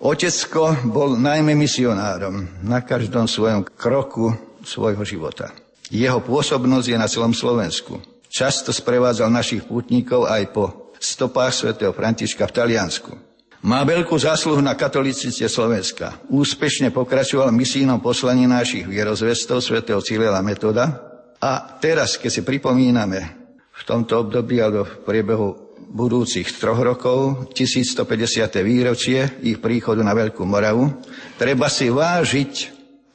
Otecko 0.00 0.88
bol 0.88 1.12
najmä 1.20 1.52
misionárom 1.52 2.48
na 2.64 2.80
každom 2.80 3.28
svojom 3.28 3.68
kroku 3.68 4.32
svojho 4.64 5.04
života. 5.04 5.52
Jeho 5.92 6.24
pôsobnosť 6.24 6.86
je 6.88 6.96
na 6.96 7.04
celom 7.04 7.36
Slovensku. 7.36 8.00
Často 8.32 8.72
sprevádzal 8.72 9.28
našich 9.28 9.68
pútnikov 9.68 10.24
aj 10.24 10.56
po 10.56 10.64
stopách 10.96 11.52
svätého 11.52 11.92
Františka 11.92 12.48
v 12.48 12.56
Taliansku. 12.56 13.12
Má 13.60 13.84
veľkú 13.84 14.16
zásluhu 14.16 14.64
na 14.64 14.72
katolicite 14.72 15.44
Slovenska. 15.44 16.16
Úspešne 16.32 16.88
pokračoval 16.96 17.52
misijnom 17.52 18.00
poslaní 18.00 18.48
našich 18.48 18.88
vierozvestov 18.88 19.60
svätého 19.60 20.00
Cilela 20.00 20.40
Metoda 20.40 20.96
a 21.36 21.76
teraz, 21.76 22.16
keď 22.16 22.30
si 22.32 22.40
pripomíname 22.40 23.20
v 23.68 23.82
tomto 23.84 24.24
období 24.24 24.64
alebo 24.64 24.88
v 24.88 24.94
priebehu 25.04 25.69
budúcich 25.88 26.46
troch 26.60 26.78
rokov, 26.78 27.48
1150. 27.56 28.50
výročie 28.60 29.40
ich 29.40 29.58
príchodu 29.58 30.04
na 30.04 30.12
Veľkú 30.12 30.44
Moravu, 30.44 30.92
treba 31.40 31.72
si 31.72 31.88
vážiť 31.88 32.52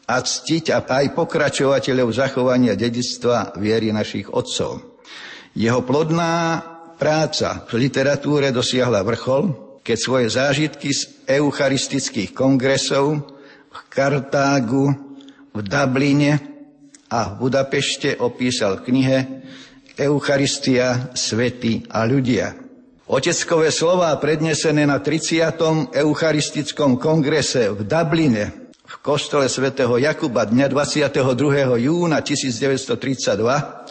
a 0.05 0.22
ctiť 0.22 0.65
a 0.74 0.81
aj 0.81 1.17
pokračovateľov 1.17 2.10
zachovania 2.13 2.77
dedictva 2.77 3.57
viery 3.57 3.89
našich 3.89 4.29
otcov. 4.29 5.01
Jeho 5.55 5.81
plodná 5.81 6.62
práca 7.00 7.65
v 7.69 7.88
literatúre 7.88 8.51
dosiahla 8.51 9.01
vrchol, 9.01 9.77
keď 9.86 9.98
svoje 9.98 10.27
zážitky 10.34 10.89
z 10.91 11.25
eucharistických 11.29 12.33
kongresov 12.33 13.22
v 13.70 13.79
Kartágu, 13.90 14.94
v 15.55 15.59
Dubline 15.63 16.33
a 17.07 17.31
v 17.31 17.48
Budapešte 17.48 18.18
opísal 18.20 18.81
v 18.81 18.85
knihe 18.92 19.18
Eucharistia, 19.96 21.16
svety 21.16 21.88
a 21.88 22.03
ľudia. 22.03 22.55
Oteckové 23.05 23.70
slová 23.70 24.12
prednesené 24.18 24.84
na 24.90 24.98
30. 24.98 25.94
Eucharistickom 25.94 26.98
kongrese 26.98 27.70
v 27.70 27.86
Dubline 27.86 28.74
v 28.81 28.96
kostole 29.01 29.46
svätého 29.46 29.94
Jakuba 30.01 30.50
dňa 30.50 30.68
22. 30.74 31.86
júna 31.86 32.22
1932 32.25 33.86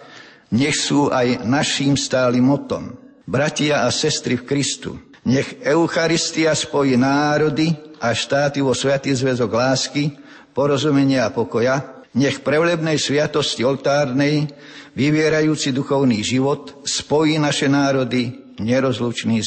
nech 0.54 0.76
sú 0.78 1.10
aj 1.10 1.46
naším 1.46 1.94
stálym 1.94 2.42
motom. 2.42 2.94
Bratia 3.24 3.86
a 3.86 3.88
sestry 3.88 4.36
v 4.36 4.44
Kristu, 4.44 4.90
nech 5.24 5.62
Eucharistia 5.64 6.52
spojí 6.52 6.98
národy 6.98 7.72
a 7.96 8.12
štáty 8.12 8.60
vo 8.60 8.76
sviatý 8.76 9.16
zväzok 9.16 9.48
lásky, 9.48 10.12
porozumenia 10.52 11.24
a 11.24 11.32
pokoja, 11.32 11.93
nech 12.14 12.46
prevlebnej 12.46 12.98
sviatosti 12.98 13.66
oltárnej, 13.66 14.46
vyvierajúci 14.94 15.74
duchovný 15.74 16.22
život, 16.22 16.86
spojí 16.86 17.38
naše 17.42 17.66
národy 17.66 18.54
nerozlučný 18.62 19.42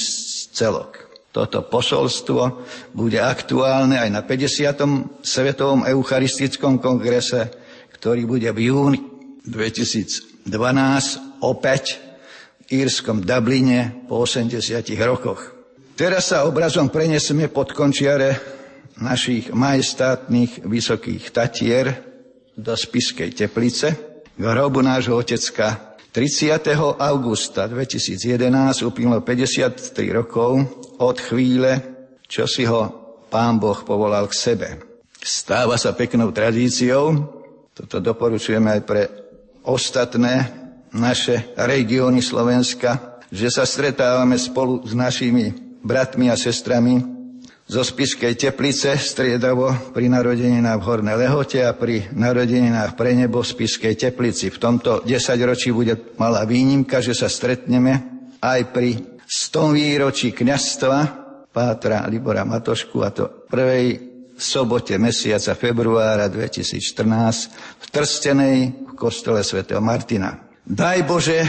celok. 0.51 1.07
Toto 1.31 1.63
posolstvo 1.63 2.65
bude 2.91 3.21
aktuálne 3.21 4.01
aj 4.01 4.09
na 4.09 4.21
50. 4.25 5.23
Svetovom 5.23 5.85
Eucharistickom 5.85 6.81
kongrese, 6.81 7.53
ktorý 7.93 8.25
bude 8.25 8.49
v 8.51 8.73
júni 8.73 8.99
2012 9.45 10.49
opäť 11.45 12.01
v 12.67 12.83
írskom 12.83 13.23
Dubline 13.23 14.09
po 14.09 14.25
80 14.25 14.59
rokoch. 15.05 15.55
Teraz 15.93 16.29
sa 16.33 16.49
obrazom 16.49 16.89
preneseme 16.89 17.47
pod 17.49 17.71
končiare 17.73 18.37
našich 18.97 19.53
majestátnych 19.53 20.65
vysokých 20.65 21.29
tatier 21.29 22.06
do 22.57 22.73
Spiskej 22.73 23.37
teplice, 23.37 23.87
k 24.33 24.41
hrobu 24.41 24.81
nášho 24.81 25.13
otecka 25.13 25.93
30. 26.09 26.73
augusta 26.97 27.69
2011 27.69 28.81
uplynulo 28.81 29.21
53 29.21 29.77
rokov 30.09 30.65
od 30.97 31.17
chvíle, 31.21 31.77
čo 32.25 32.49
si 32.49 32.65
ho 32.65 32.89
pán 33.29 33.61
Boh 33.61 33.77
povolal 33.85 34.25
k 34.25 34.33
sebe. 34.33 34.67
Stáva 35.21 35.77
sa 35.77 35.93
peknou 35.93 36.33
tradíciou, 36.33 37.13
toto 37.77 38.01
doporučujeme 38.01 38.73
aj 38.73 38.81
pre 38.81 39.01
ostatné 39.61 40.49
naše 40.89 41.53
regióny 41.53 42.25
Slovenska, 42.25 43.21
že 43.29 43.53
sa 43.53 43.69
stretávame 43.69 44.41
spolu 44.41 44.81
s 44.81 44.97
našimi 44.97 45.53
bratmi 45.85 46.33
a 46.33 46.39
sestrami 46.39 47.16
zo 47.67 47.83
Spiskej 47.83 48.39
teplice 48.39 48.95
striedavo 48.95 49.91
pri 49.91 50.07
narodeninách 50.07 50.79
v 50.79 50.87
Hornej 50.87 51.19
Lehote 51.19 51.67
a 51.67 51.75
pri 51.75 52.07
narodeninách 52.15 52.95
pre 52.95 53.11
nebo 53.11 53.43
v 53.43 53.51
Spiskej 53.51 53.99
teplici. 53.99 54.47
V 54.47 54.57
tomto 54.57 55.03
desaťročí 55.03 55.75
bude 55.75 56.15
malá 56.15 56.47
výnimka, 56.47 57.03
že 57.03 57.11
sa 57.11 57.27
stretneme 57.27 58.23
aj 58.39 58.71
pri 58.71 59.19
100 59.27 59.75
výročí 59.75 60.31
kniazstva 60.31 61.27
Pátra 61.51 62.07
Libora 62.07 62.47
Matošku 62.47 63.03
a 63.03 63.11
to 63.11 63.43
prvej 63.51 63.99
sobote 64.39 64.95
mesiaca 64.95 65.51
februára 65.51 66.31
2014 66.31 67.83
v 67.83 67.85
Trstenej 67.91 68.57
v 68.87 68.91
kostole 68.95 69.43
svätého 69.43 69.83
Martina. 69.83 70.39
Daj 70.63 70.99
Bože, 71.03 71.39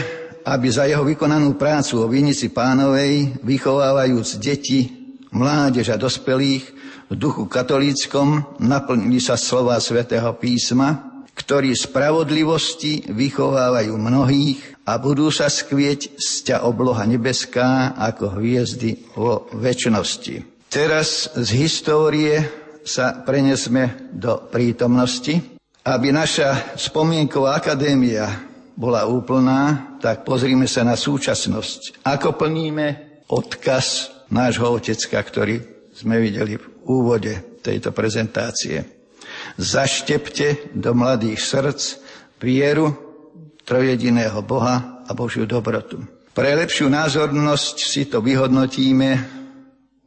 aby 0.43 0.67
za 0.67 0.83
jeho 0.83 1.07
vykonanú 1.07 1.55
prácu 1.55 2.03
o 2.03 2.11
Vinici 2.11 2.51
pánovej, 2.51 3.39
vychovávajúc 3.39 4.41
deti 4.43 4.98
mládež 5.33 5.93
a 5.93 6.01
dospelých 6.01 6.65
v 7.09 7.13
duchu 7.17 7.49
katolíckom 7.49 8.59
naplnili 8.61 9.17
sa 9.17 9.33
slova 9.33 9.81
svätého 9.81 10.29
písma, 10.37 11.23
ktorí 11.33 11.73
spravodlivosti 11.73 13.09
vychovávajú 13.09 13.95
mnohých 13.95 14.83
a 14.85 14.99
budú 14.99 15.31
sa 15.31 15.47
skvieť 15.47 16.19
z 16.19 16.29
ťa 16.51 16.57
obloha 16.67 17.05
nebeská 17.07 17.95
ako 17.95 18.37
hviezdy 18.37 19.09
vo 19.15 19.47
väčšnosti. 19.55 20.67
Teraz 20.69 21.33
z 21.33 21.49
histórie 21.57 22.45
sa 22.85 23.25
prenesme 23.25 24.11
do 24.13 24.49
prítomnosti. 24.49 25.57
Aby 25.79 26.13
naša 26.13 26.75
spomienková 26.77 27.57
akadémia 27.57 28.27
bola 28.75 29.07
úplná, 29.09 29.97
tak 29.97 30.27
pozrime 30.27 30.69
sa 30.69 30.85
na 30.85 30.93
súčasnosť. 30.93 32.03
Ako 32.05 32.35
plníme 32.35 32.87
odkaz 33.31 34.18
nášho 34.29 34.69
otecka, 34.69 35.19
ktorý 35.21 35.61
sme 35.93 36.21
videli 36.21 36.55
v 36.55 36.65
úvode 36.87 37.59
tejto 37.59 37.91
prezentácie. 37.91 38.85
Zaštepte 39.59 40.73
do 40.73 40.95
mladých 40.95 41.43
srdc 41.43 41.81
vieru 42.39 42.95
trojediného 43.67 44.39
Boha 44.41 45.03
a 45.05 45.11
Božiu 45.13 45.45
dobrotu. 45.45 46.01
Pre 46.33 46.49
lepšiu 46.55 46.87
názornosť 46.87 47.75
si 47.83 48.07
to 48.07 48.23
vyhodnotíme 48.23 49.09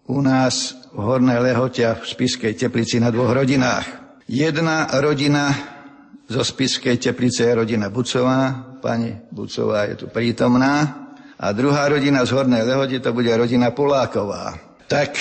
u 0.09 0.19
nás 0.25 0.75
v 0.91 0.99
Hornej 0.99 1.39
Lehote 1.39 1.85
a 1.85 1.99
v 1.99 2.09
Spiskej 2.09 2.57
Teplici 2.57 2.99
na 2.99 3.13
dvoch 3.13 3.37
rodinách. 3.37 4.19
Jedna 4.27 4.89
rodina 4.99 5.53
zo 6.25 6.41
Spiskej 6.41 6.97
Teplice 6.97 7.53
je 7.53 7.59
rodina 7.59 7.93
Bucová, 7.93 8.79
pani 8.81 9.13
Bucová 9.29 9.93
je 9.93 9.95
tu 10.03 10.07
prítomná. 10.09 11.02
A 11.43 11.51
druhá 11.51 11.91
rodina 11.91 12.23
z 12.23 12.39
Hornej 12.39 12.63
Lehoty 12.63 13.03
to 13.03 13.11
bude 13.11 13.35
rodina 13.35 13.75
Poláková. 13.75 14.55
Tak 14.87 15.19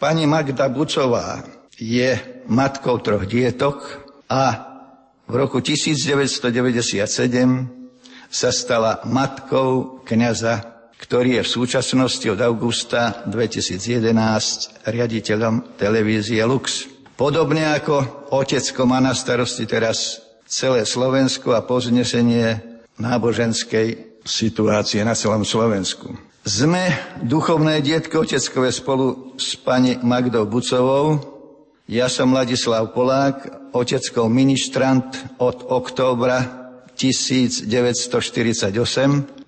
pani 0.00 0.24
Magda 0.24 0.72
Bucová 0.72 1.44
je 1.76 2.16
matkou 2.48 2.96
troch 3.04 3.28
dietok 3.28 3.84
a 4.32 4.72
v 5.28 5.34
roku 5.36 5.60
1997 5.60 7.04
sa 8.32 8.48
stala 8.48 9.04
matkou 9.04 10.00
kniaza, 10.08 10.88
ktorý 10.96 11.36
je 11.36 11.42
v 11.44 11.52
súčasnosti 11.52 12.26
od 12.32 12.40
augusta 12.40 13.20
2011 13.28 14.88
riaditeľom 14.88 15.76
televízie 15.76 16.40
Lux. 16.48 16.88
Podobne 17.12 17.76
ako 17.76 18.32
otecko 18.32 18.88
má 18.88 19.04
na 19.04 19.12
starosti 19.12 19.68
teraz 19.68 20.24
celé 20.48 20.88
Slovensko 20.88 21.52
a 21.52 21.60
poznesenie 21.60 22.56
náboženskej 22.96 24.11
situácie 24.22 25.02
na 25.04 25.14
celom 25.14 25.46
Slovensku. 25.46 26.14
Sme 26.42 26.90
duchovné 27.22 27.78
dietko 27.78 28.26
oteckové 28.26 28.74
spolu 28.74 29.38
s 29.38 29.54
pani 29.54 29.94
Magdou 30.02 30.42
Bucovou. 30.42 31.22
Ja 31.86 32.10
som 32.10 32.34
Ladislav 32.34 32.90
Polák, 32.90 33.70
oteckou 33.70 34.26
ministrant 34.26 35.06
od 35.38 35.70
októbra 35.70 36.42
1948. 36.98 37.70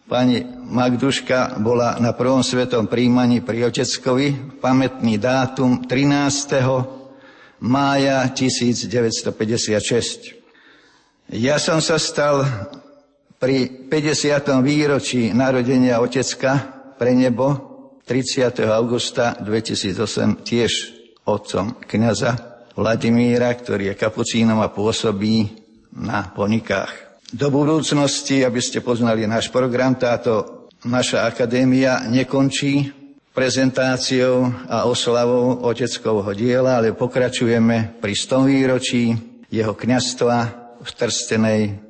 Pani 0.04 0.44
Magduška 0.46 1.58
bola 1.64 1.96
na 1.98 2.14
prvom 2.14 2.44
svetom 2.44 2.86
príjmaní 2.86 3.40
pri 3.40 3.72
Oteckovi, 3.72 4.60
pamätný 4.60 5.16
dátum 5.18 5.88
13. 5.88 7.58
mája 7.58 8.28
1956. 8.30 10.44
Ja 11.32 11.56
som 11.56 11.80
sa 11.80 11.96
stal 11.96 12.44
pri 13.44 13.84
50. 13.92 14.64
výročí 14.64 15.28
narodenia 15.36 16.00
Otecka 16.00 16.64
pre 16.96 17.12
nebo 17.12 17.52
30. 18.08 18.64
augusta 18.64 19.36
2008 19.36 20.40
tiež 20.40 20.72
otcom 21.28 21.76
kniaza 21.84 22.40
Vladimíra, 22.72 23.52
ktorý 23.52 23.92
je 23.92 24.00
kapucínom 24.00 24.64
a 24.64 24.72
pôsobí 24.72 25.60
na 25.92 26.32
ponikách. 26.32 27.20
Do 27.36 27.52
budúcnosti, 27.52 28.40
aby 28.40 28.64
ste 28.64 28.80
poznali 28.80 29.28
náš 29.28 29.52
program, 29.52 29.92
táto 29.92 30.64
naša 30.88 31.28
akadémia 31.28 32.00
nekončí 32.08 32.96
prezentáciou 33.36 34.48
a 34.72 34.88
oslavou 34.88 35.68
oteckovho 35.68 36.32
diela, 36.32 36.80
ale 36.80 36.96
pokračujeme 36.96 38.00
pri 38.00 38.14
100 38.16 38.48
výročí 38.48 39.12
jeho 39.52 39.76
kňastva 39.76 40.36
v 40.80 40.88
Trstenej 40.88 41.83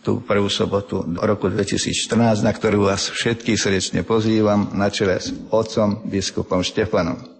tú 0.00 0.24
prvú 0.24 0.48
sobotu 0.48 1.04
roku 1.20 1.48
2014, 1.48 2.44
na 2.44 2.52
ktorú 2.52 2.88
vás 2.88 3.12
všetkých 3.12 3.58
srdečne 3.60 4.00
pozývam 4.04 4.72
na 4.72 4.88
čele 4.88 5.20
s 5.20 5.32
otcom 5.52 6.04
biskupom 6.08 6.64
Štefanom. 6.64 7.39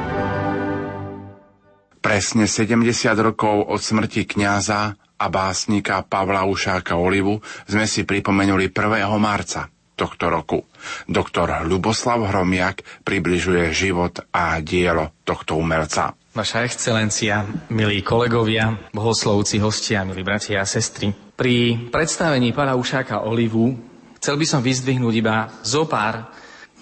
Presne 2.01 2.49
70 2.49 2.81
rokov 3.21 3.69
od 3.69 3.77
smrti 3.77 4.25
kňaza 4.25 4.97
a 5.21 5.25
básnika 5.29 6.01
Pavla 6.01 6.49
Ušáka 6.49 6.97
Olivu 6.97 7.37
sme 7.69 7.85
si 7.85 8.01
pripomenuli 8.01 8.73
1. 8.73 9.05
marca 9.21 9.69
tohto 9.93 10.33
roku. 10.33 10.65
Doktor 11.05 11.61
Luboslav 11.61 12.25
Hromiak 12.25 13.05
približuje 13.05 13.69
život 13.69 14.17
a 14.33 14.57
dielo 14.65 15.13
tohto 15.21 15.61
umelca. 15.61 16.17
Vaša 16.33 16.65
excelencia, 16.65 17.45
milí 17.69 18.01
kolegovia, 18.01 18.89
bohoslovci, 18.89 19.61
hostia, 19.61 20.01
milí 20.01 20.25
bratia 20.25 20.63
a 20.63 20.65
sestry. 20.65 21.13
Pri 21.37 21.85
predstavení 21.93 22.49
pána 22.49 22.73
Ušáka 22.73 23.21
Olivu 23.21 23.77
chcel 24.17 24.41
by 24.41 24.45
som 24.49 24.65
vyzdvihnúť 24.65 25.13
iba 25.21 25.53
zo 25.61 25.85
pár 25.85 26.33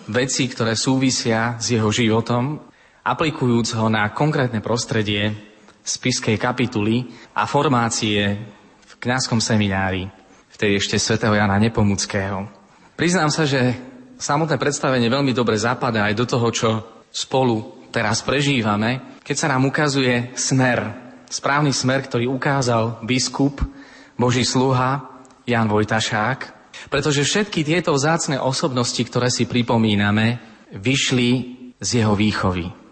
vecí, 0.07 0.47
ktoré 0.47 0.79
súvisia 0.79 1.59
s 1.59 1.75
jeho 1.75 1.91
životom, 1.91 2.68
aplikujúc 3.09 3.73
ho 3.73 3.89
na 3.89 4.13
konkrétne 4.13 4.61
prostredie 4.61 5.33
spiskej 5.81 6.37
kapituly 6.37 7.09
a 7.33 7.49
formácie 7.49 8.21
v 8.85 8.93
kňazskom 9.01 9.41
seminári, 9.41 10.05
vtedy 10.53 10.77
ešte 10.77 11.01
svätého 11.01 11.33
Jana 11.33 11.57
Nepomuckého. 11.57 12.45
Priznám 12.93 13.33
sa, 13.33 13.49
že 13.49 13.73
samotné 14.21 14.61
predstavenie 14.61 15.09
veľmi 15.09 15.33
dobre 15.33 15.57
zapadá 15.57 16.05
aj 16.05 16.15
do 16.19 16.25
toho, 16.29 16.47
čo 16.53 16.69
spolu 17.09 17.87
teraz 17.89 18.21
prežívame, 18.21 19.17
keď 19.25 19.35
sa 19.35 19.47
nám 19.49 19.65
ukazuje 19.65 20.35
smer, 20.37 20.93
správny 21.25 21.73
smer, 21.73 22.05
ktorý 22.05 22.29
ukázal 22.29 23.01
biskup, 23.01 23.65
Boží 24.19 24.43
sluha 24.43 25.23
Jan 25.47 25.71
Vojtašák, 25.71 26.39
pretože 26.91 27.23
všetky 27.23 27.63
tieto 27.63 27.95
vzácne 27.95 28.37
osobnosti, 28.37 28.99
ktoré 28.99 29.31
si 29.31 29.47
pripomíname, 29.47 30.43
vyšli 30.75 31.31
z 31.79 31.89
jeho 32.03 32.13
výchovy. 32.13 32.88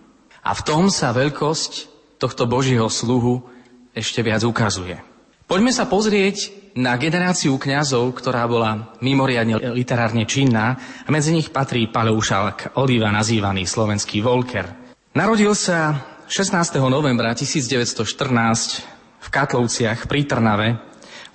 A 0.48 0.56
v 0.56 0.64
tom 0.64 0.88
sa 0.88 1.12
veľkosť 1.12 1.92
tohto 2.24 2.48
Božieho 2.48 2.88
sluhu 2.88 3.44
ešte 3.92 4.24
viac 4.24 4.48
ukazuje. 4.48 4.96
Poďme 5.44 5.76
sa 5.76 5.92
pozrieť 5.92 6.56
na 6.80 6.96
generáciu 6.96 7.60
kňazov, 7.60 8.16
ktorá 8.16 8.48
bola 8.48 8.96
mimoriadne 9.04 9.60
literárne 9.76 10.24
činná 10.24 10.80
a 11.04 11.10
medzi 11.12 11.36
nich 11.36 11.52
patrí 11.52 11.92
Paleušalk 11.92 12.80
Oliva, 12.80 13.12
nazývaný 13.12 13.68
slovenský 13.68 14.24
Volker. 14.24 14.96
Narodil 15.20 15.52
sa 15.52 16.00
16. 16.32 16.80
novembra 16.88 17.36
1914 17.36 18.08
v 19.20 19.28
Katlovciach 19.28 20.08
pri 20.08 20.32
Trnave 20.32 20.80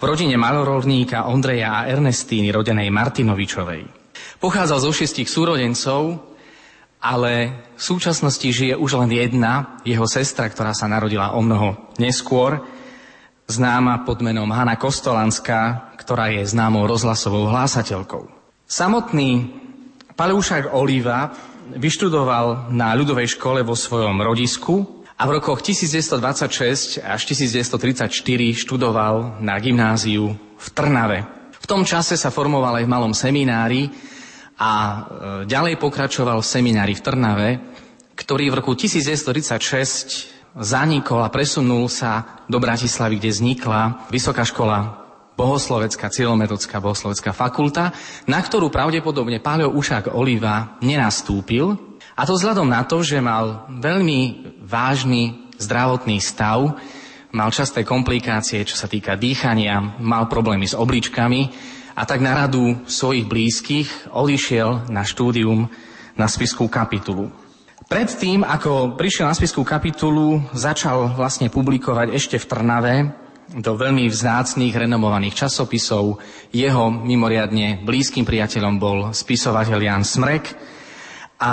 v 0.00 0.02
rodine 0.08 0.40
malorolníka 0.40 1.28
Ondreja 1.28 1.84
a 1.84 1.86
Ernestíny 1.92 2.48
rodenej 2.48 2.88
Martinovičovej. 2.88 3.82
Pochádzal 4.40 4.78
zo 4.80 4.90
šiestich 4.90 5.28
súrodencov 5.28 6.31
ale 7.02 7.66
v 7.74 7.82
súčasnosti 7.82 8.46
žije 8.46 8.78
už 8.78 8.94
len 8.94 9.10
jedna, 9.10 9.82
jeho 9.82 10.06
sestra, 10.06 10.46
ktorá 10.46 10.70
sa 10.70 10.86
narodila 10.86 11.34
o 11.34 11.42
mnoho 11.42 11.90
neskôr, 11.98 12.62
známa 13.50 14.06
pod 14.06 14.22
menom 14.22 14.46
Hanna 14.54 14.78
Kostolanská, 14.78 15.92
ktorá 15.98 16.30
je 16.30 16.46
známou 16.46 16.86
rozhlasovou 16.86 17.50
hlásateľkou. 17.50 18.30
Samotný 18.70 19.50
Palúšak 20.14 20.70
Oliva 20.70 21.34
vyštudoval 21.74 22.70
na 22.70 22.94
ľudovej 22.94 23.34
škole 23.34 23.66
vo 23.66 23.74
svojom 23.74 24.22
rodisku 24.22 25.02
a 25.18 25.26
v 25.26 25.42
rokoch 25.42 25.60
1926 25.60 27.02
až 27.02 27.20
1934 27.26 28.14
študoval 28.54 29.42
na 29.42 29.58
gymnáziu 29.58 30.38
v 30.38 30.66
Trnave. 30.70 31.26
V 31.62 31.66
tom 31.66 31.86
čase 31.86 32.18
sa 32.18 32.30
formoval 32.34 32.82
aj 32.82 32.84
v 32.86 32.92
malom 32.92 33.14
seminári, 33.14 33.90
a 34.62 34.70
e, 34.78 34.98
ďalej 35.50 35.74
pokračoval 35.82 36.38
v 36.38 36.46
seminári 36.46 36.94
v 36.94 37.02
Trnave, 37.02 37.48
ktorý 38.14 38.54
v 38.54 38.58
roku 38.62 38.78
1936 38.78 40.54
zanikol 40.54 41.26
a 41.26 41.32
presunul 41.34 41.90
sa 41.90 42.44
do 42.46 42.62
Bratislavy, 42.62 43.18
kde 43.18 43.34
vznikla 43.34 44.06
Vysoká 44.12 44.46
škola 44.46 45.02
bohoslovecká, 45.34 46.12
cieľometodská 46.12 46.78
bohoslovecká 46.78 47.34
fakulta, 47.34 47.90
na 48.30 48.38
ktorú 48.38 48.70
pravdepodobne 48.70 49.42
Páľo 49.42 49.74
Ušák 49.74 50.14
Oliva 50.14 50.78
nenastúpil. 50.84 51.74
A 52.14 52.22
to 52.28 52.36
vzhľadom 52.36 52.68
na 52.68 52.84
to, 52.84 53.00
že 53.00 53.18
mal 53.18 53.66
veľmi 53.72 54.52
vážny 54.62 55.50
zdravotný 55.56 56.20
stav, 56.20 56.76
mal 57.32 57.48
časté 57.48 57.80
komplikácie, 57.82 58.60
čo 58.68 58.76
sa 58.76 58.86
týka 58.86 59.16
dýchania, 59.16 59.98
mal 60.04 60.28
problémy 60.28 60.68
s 60.68 60.76
obličkami, 60.76 61.48
a 61.92 62.02
tak 62.08 62.24
na 62.24 62.32
radu 62.34 62.80
svojich 62.88 63.28
blízkych 63.28 64.12
odišiel 64.12 64.88
na 64.88 65.04
štúdium 65.04 65.68
na 66.16 66.28
spiskú 66.28 66.68
kapitulu. 66.68 67.32
Predtým, 67.88 68.40
ako 68.40 68.96
prišiel 68.96 69.28
na 69.28 69.36
spiskú 69.36 69.66
kapitulu, 69.68 70.40
začal 70.56 71.12
vlastne 71.12 71.52
publikovať 71.52 72.08
ešte 72.16 72.36
v 72.40 72.48
Trnave 72.48 72.94
do 73.52 73.76
veľmi 73.76 74.08
vzácných, 74.08 74.72
renomovaných 74.72 75.44
časopisov. 75.44 76.16
Jeho 76.48 76.88
mimoriadne 76.88 77.84
blízkym 77.84 78.24
priateľom 78.24 78.74
bol 78.80 78.98
spisovateľ 79.12 79.78
Jan 79.82 80.04
Smrek 80.08 80.56
a 81.42 81.52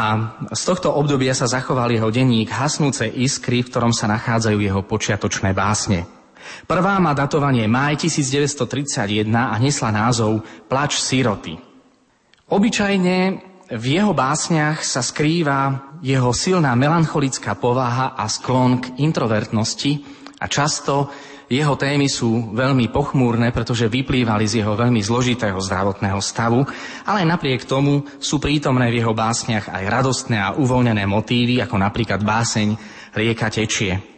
z 0.53 0.61
tohto 0.63 0.93
obdobia 0.95 1.33
sa 1.33 1.49
zachoval 1.49 1.91
jeho 1.91 2.13
denník 2.13 2.53
Hasnúce 2.53 3.09
iskry, 3.09 3.65
v 3.65 3.73
ktorom 3.73 3.91
sa 3.91 4.07
nachádzajú 4.07 4.57
jeho 4.61 4.85
počiatočné 4.85 5.51
básne. 5.51 6.18
Prvá 6.65 6.97
má 6.97 7.15
datovanie 7.15 7.65
máj 7.65 8.05
1931 8.07 9.29
a 9.29 9.55
nesla 9.57 9.89
názov 9.93 10.43
Plač 10.69 10.99
siroty. 11.01 11.57
Obyčajne 12.49 13.17
v 13.69 13.85
jeho 13.85 14.17
básniach 14.17 14.81
sa 14.81 15.05
skrýva 15.05 15.93
jeho 16.01 16.33
silná 16.33 16.73
melancholická 16.73 17.53
povaha 17.53 18.17
a 18.17 18.25
sklon 18.25 18.81
k 18.81 18.97
introvertnosti 19.05 20.01
a 20.41 20.49
často 20.49 21.13
jeho 21.49 21.73
témy 21.73 22.05
sú 22.05 22.53
veľmi 22.53 22.93
pochmúrne, 22.93 23.49
pretože 23.49 23.89
vyplývali 23.89 24.45
z 24.45 24.61
jeho 24.61 24.77
veľmi 24.77 25.01
zložitého 25.01 25.57
zdravotného 25.57 26.21
stavu, 26.21 26.61
ale 27.05 27.25
napriek 27.25 27.65
tomu 27.65 28.05
sú 28.21 28.37
prítomné 28.37 28.93
v 28.93 29.01
jeho 29.01 29.17
básniach 29.17 29.73
aj 29.73 29.83
radostné 29.89 30.37
a 30.37 30.53
uvoľnené 30.53 31.09
motívy, 31.09 31.57
ako 31.61 31.81
napríklad 31.81 32.21
báseň 32.21 32.77
Rieka 33.17 33.49
tečie. 33.49 34.08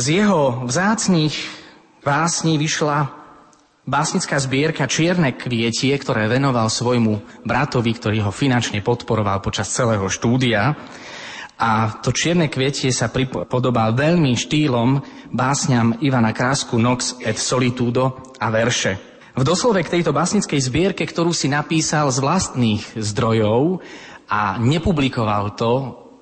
Z 0.00 0.16
jeho 0.16 0.64
vzácných 0.64 1.36
básni 2.00 2.56
vyšla 2.56 3.12
básnická 3.84 4.40
zbierka 4.40 4.88
Čierne 4.88 5.36
kvietie, 5.36 5.92
ktoré 5.92 6.24
venoval 6.24 6.72
svojmu 6.72 7.44
bratovi, 7.44 7.92
ktorý 7.92 8.24
ho 8.24 8.32
finančne 8.32 8.80
podporoval 8.80 9.44
počas 9.44 9.68
celého 9.68 10.08
štúdia. 10.08 10.72
A 11.60 12.00
to 12.00 12.16
čierne 12.16 12.48
kvietie 12.48 12.88
sa 12.96 13.12
pripodobal 13.12 13.92
veľmi 13.92 14.32
štýlom 14.40 15.04
básňam 15.36 16.00
Ivana 16.00 16.32
Krásku 16.32 16.80
Nox 16.80 17.20
et 17.20 17.36
Solitudo 17.36 18.32
a 18.40 18.48
verše. 18.48 18.96
V 19.36 19.44
doslove 19.44 19.84
k 19.84 20.00
tejto 20.00 20.16
básnickej 20.16 20.64
zbierke, 20.64 21.04
ktorú 21.04 21.36
si 21.36 21.52
napísal 21.52 22.08
z 22.08 22.24
vlastných 22.24 22.96
zdrojov 22.96 23.84
a 24.32 24.56
nepublikoval 24.56 25.60
to 25.60 25.72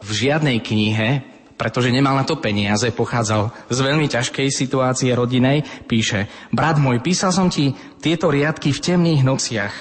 v 0.03 0.11
žiadnej 0.27 0.59
knihe, 0.67 1.28
pretože 1.59 1.91
nemal 1.91 2.15
na 2.15 2.23
to 2.23 2.39
peniaze, 2.39 2.87
pochádzal 2.95 3.51
z 3.67 3.79
veľmi 3.83 4.07
ťažkej 4.07 4.47
situácie 4.49 5.11
rodinej, 5.11 5.67
píše, 5.91 6.31
brat 6.55 6.79
môj, 6.79 7.03
písal 7.03 7.35
som 7.35 7.51
ti 7.51 7.75
tieto 7.99 8.31
riadky 8.31 8.71
v 8.71 8.79
temných 8.79 9.27
nociach. 9.27 9.75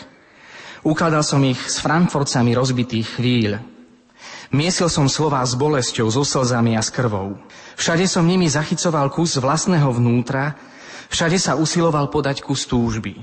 Ukladal 0.81 1.21
som 1.21 1.39
ich 1.45 1.61
s 1.61 1.77
frankforcami 1.77 2.57
rozbitých 2.57 3.21
chvíľ. 3.21 3.61
Miesil 4.49 4.89
som 4.89 5.05
slová 5.05 5.45
s 5.45 5.53
bolesťou, 5.53 6.09
so 6.09 6.25
slzami 6.25 6.73
a 6.73 6.81
s 6.81 6.89
krvou. 6.89 7.37
Všade 7.77 8.09
som 8.09 8.25
nimi 8.25 8.49
zachycoval 8.49 9.13
kus 9.13 9.37
vlastného 9.37 9.93
vnútra, 9.93 10.57
všade 11.13 11.37
sa 11.37 11.53
usiloval 11.59 12.09
podať 12.09 12.41
kus 12.41 12.65
túžby. 12.65 13.21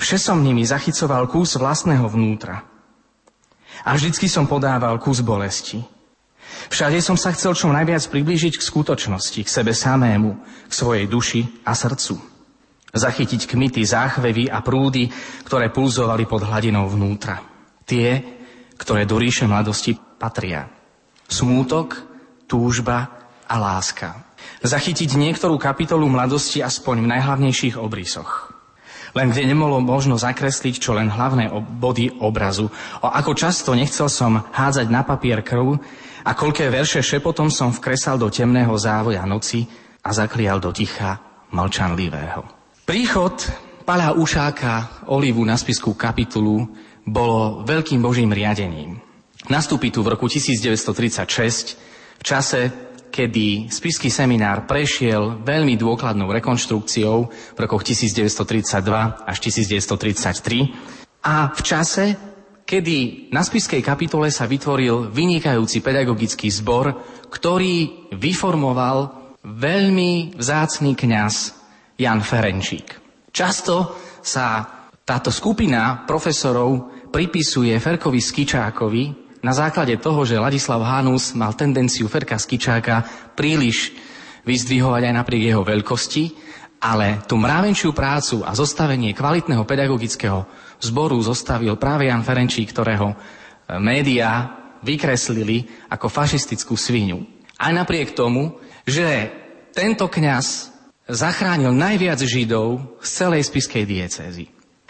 Vše 0.00 0.16
som 0.16 0.40
nimi 0.40 0.64
zachycoval 0.64 1.28
kus 1.28 1.60
vlastného 1.60 2.06
vnútra. 2.08 2.64
A 3.84 3.94
vždycky 3.94 4.30
som 4.30 4.46
podával 4.48 4.96
kus 5.02 5.20
bolesti. 5.20 5.97
Všade 6.66 6.98
som 6.98 7.14
sa 7.14 7.30
chcel 7.30 7.54
čo 7.54 7.70
najviac 7.70 8.02
priblížiť 8.10 8.58
k 8.58 8.66
skutočnosti, 8.66 9.40
k 9.40 9.48
sebe 9.48 9.70
samému, 9.70 10.30
k 10.66 10.72
svojej 10.74 11.06
duši 11.06 11.40
a 11.62 11.78
srdcu. 11.78 12.18
Zachytiť 12.90 13.46
kmity, 13.46 13.86
záchvevy 13.86 14.50
a 14.50 14.58
prúdy, 14.64 15.06
ktoré 15.46 15.70
pulzovali 15.70 16.26
pod 16.26 16.42
hladinou 16.42 16.88
vnútra. 16.90 17.38
Tie, 17.84 18.20
ktoré 18.74 19.06
do 19.06 19.20
ríše 19.20 19.44
mladosti 19.44 19.94
patria. 19.94 20.66
Smútok, 21.28 22.00
túžba 22.48 23.12
a 23.44 23.54
láska. 23.60 24.24
Zachytiť 24.64 25.14
niektorú 25.14 25.60
kapitolu 25.60 26.08
mladosti 26.08 26.64
aspoň 26.64 27.04
v 27.04 27.10
najhlavnejších 27.14 27.76
obrysoch. 27.76 28.56
Len 29.16 29.32
kde 29.32 29.48
nemolo 29.48 29.80
možno 29.80 30.20
zakresliť 30.20 30.74
čo 30.80 30.92
len 30.92 31.08
hlavné 31.08 31.48
body 31.80 32.20
obrazu. 32.20 32.68
O 33.00 33.08
ako 33.08 33.32
často 33.32 33.72
nechcel 33.72 34.08
som 34.12 34.44
hádzať 34.52 34.86
na 34.92 35.04
papier 35.04 35.40
krv, 35.40 35.80
a 36.24 36.34
koľké 36.34 36.70
verše 36.72 37.04
šepotom 37.04 37.50
som 37.52 37.70
vkresal 37.70 38.18
do 38.18 38.30
temného 38.32 38.74
závoja 38.74 39.22
noci 39.28 39.66
a 40.02 40.10
zaklial 40.10 40.58
do 40.58 40.72
ticha 40.72 41.18
mlčanlivého. 41.52 42.46
Príchod 42.88 43.34
Pala 43.84 44.12
Ušáka 44.12 45.08
Olivu 45.08 45.44
na 45.44 45.56
spiskú 45.56 45.96
kapitulu 45.96 46.68
bolo 47.08 47.64
veľkým 47.64 48.04
božím 48.04 48.32
riadením. 48.32 49.00
Nastúpi 49.48 49.88
tu 49.88 50.04
v 50.04 50.12
roku 50.12 50.28
1936 50.28 51.80
v 52.18 52.22
čase 52.26 52.88
kedy 53.08 53.72
spisky 53.72 54.12
seminár 54.12 54.68
prešiel 54.68 55.40
veľmi 55.42 55.74
dôkladnou 55.80 56.28
rekonštrukciou 56.28 57.16
v 57.56 57.58
rokoch 57.58 57.82
1932 57.82 58.60
až 59.24 59.36
1933 59.40 61.24
a 61.24 61.50
v 61.50 61.60
čase, 61.64 62.04
kedy 62.68 63.32
na 63.32 63.40
spiskej 63.40 63.80
kapitole 63.80 64.28
sa 64.28 64.44
vytvoril 64.44 65.08
vynikajúci 65.08 65.80
pedagogický 65.80 66.52
zbor, 66.52 66.92
ktorý 67.32 68.12
vyformoval 68.12 69.16
veľmi 69.40 70.36
vzácný 70.36 70.92
kňaz 70.92 71.34
Jan 71.96 72.20
Ferenčík. 72.20 73.00
Často 73.32 73.96
sa 74.20 74.68
táto 75.00 75.32
skupina 75.32 76.04
profesorov 76.04 76.92
pripisuje 77.08 77.72
Ferkovi 77.80 78.20
Skičákovi 78.20 79.04
na 79.40 79.56
základe 79.56 79.96
toho, 79.96 80.28
že 80.28 80.36
Ladislav 80.36 80.84
Hanus 80.84 81.32
mal 81.32 81.56
tendenciu 81.56 82.04
Ferka 82.04 82.36
Skičáka 82.36 83.00
príliš 83.32 83.96
vyzdvihovať 84.44 85.08
aj 85.08 85.14
napriek 85.16 85.56
jeho 85.56 85.64
veľkosti, 85.64 86.24
ale 86.84 87.24
tú 87.24 87.40
mrávenčiu 87.40 87.96
prácu 87.96 88.44
a 88.44 88.52
zostavenie 88.52 89.16
kvalitného 89.16 89.64
pedagogického 89.64 90.44
zboru 90.82 91.18
zostavil 91.22 91.74
práve 91.78 92.10
Jan 92.10 92.22
Ferenčík, 92.22 92.70
ktorého 92.70 93.12
e, 93.12 93.16
médiá 93.78 94.58
vykreslili 94.82 95.66
ako 95.90 96.06
fašistickú 96.06 96.78
sviňu. 96.78 97.18
Aj 97.58 97.74
napriek 97.74 98.14
tomu, 98.14 98.58
že 98.86 99.30
tento 99.74 100.06
kňaz 100.06 100.70
zachránil 101.10 101.74
najviac 101.74 102.20
Židov 102.22 103.00
z 103.02 103.08
celej 103.08 103.42
spiskej 103.48 103.84
diecézy. 103.88 104.44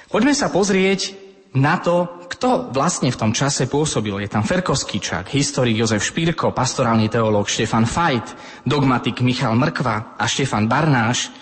Poďme 0.08 0.34
sa 0.36 0.52
pozrieť 0.52 1.16
na 1.56 1.80
to, 1.80 2.28
kto 2.28 2.72
vlastne 2.76 3.08
v 3.08 3.20
tom 3.20 3.32
čase 3.32 3.64
pôsobil. 3.64 4.12
Je 4.20 4.28
tam 4.28 4.44
Ferkovskýčak, 4.44 5.32
historik 5.32 5.80
Jozef 5.80 6.04
Špírko, 6.04 6.52
pastorálny 6.52 7.08
teológ 7.08 7.48
Štefan 7.48 7.88
Fajt, 7.88 8.36
dogmatik 8.68 9.24
Michal 9.24 9.56
Mrkva 9.56 10.20
a 10.20 10.24
Štefan 10.28 10.68
Barnáš, 10.68 11.32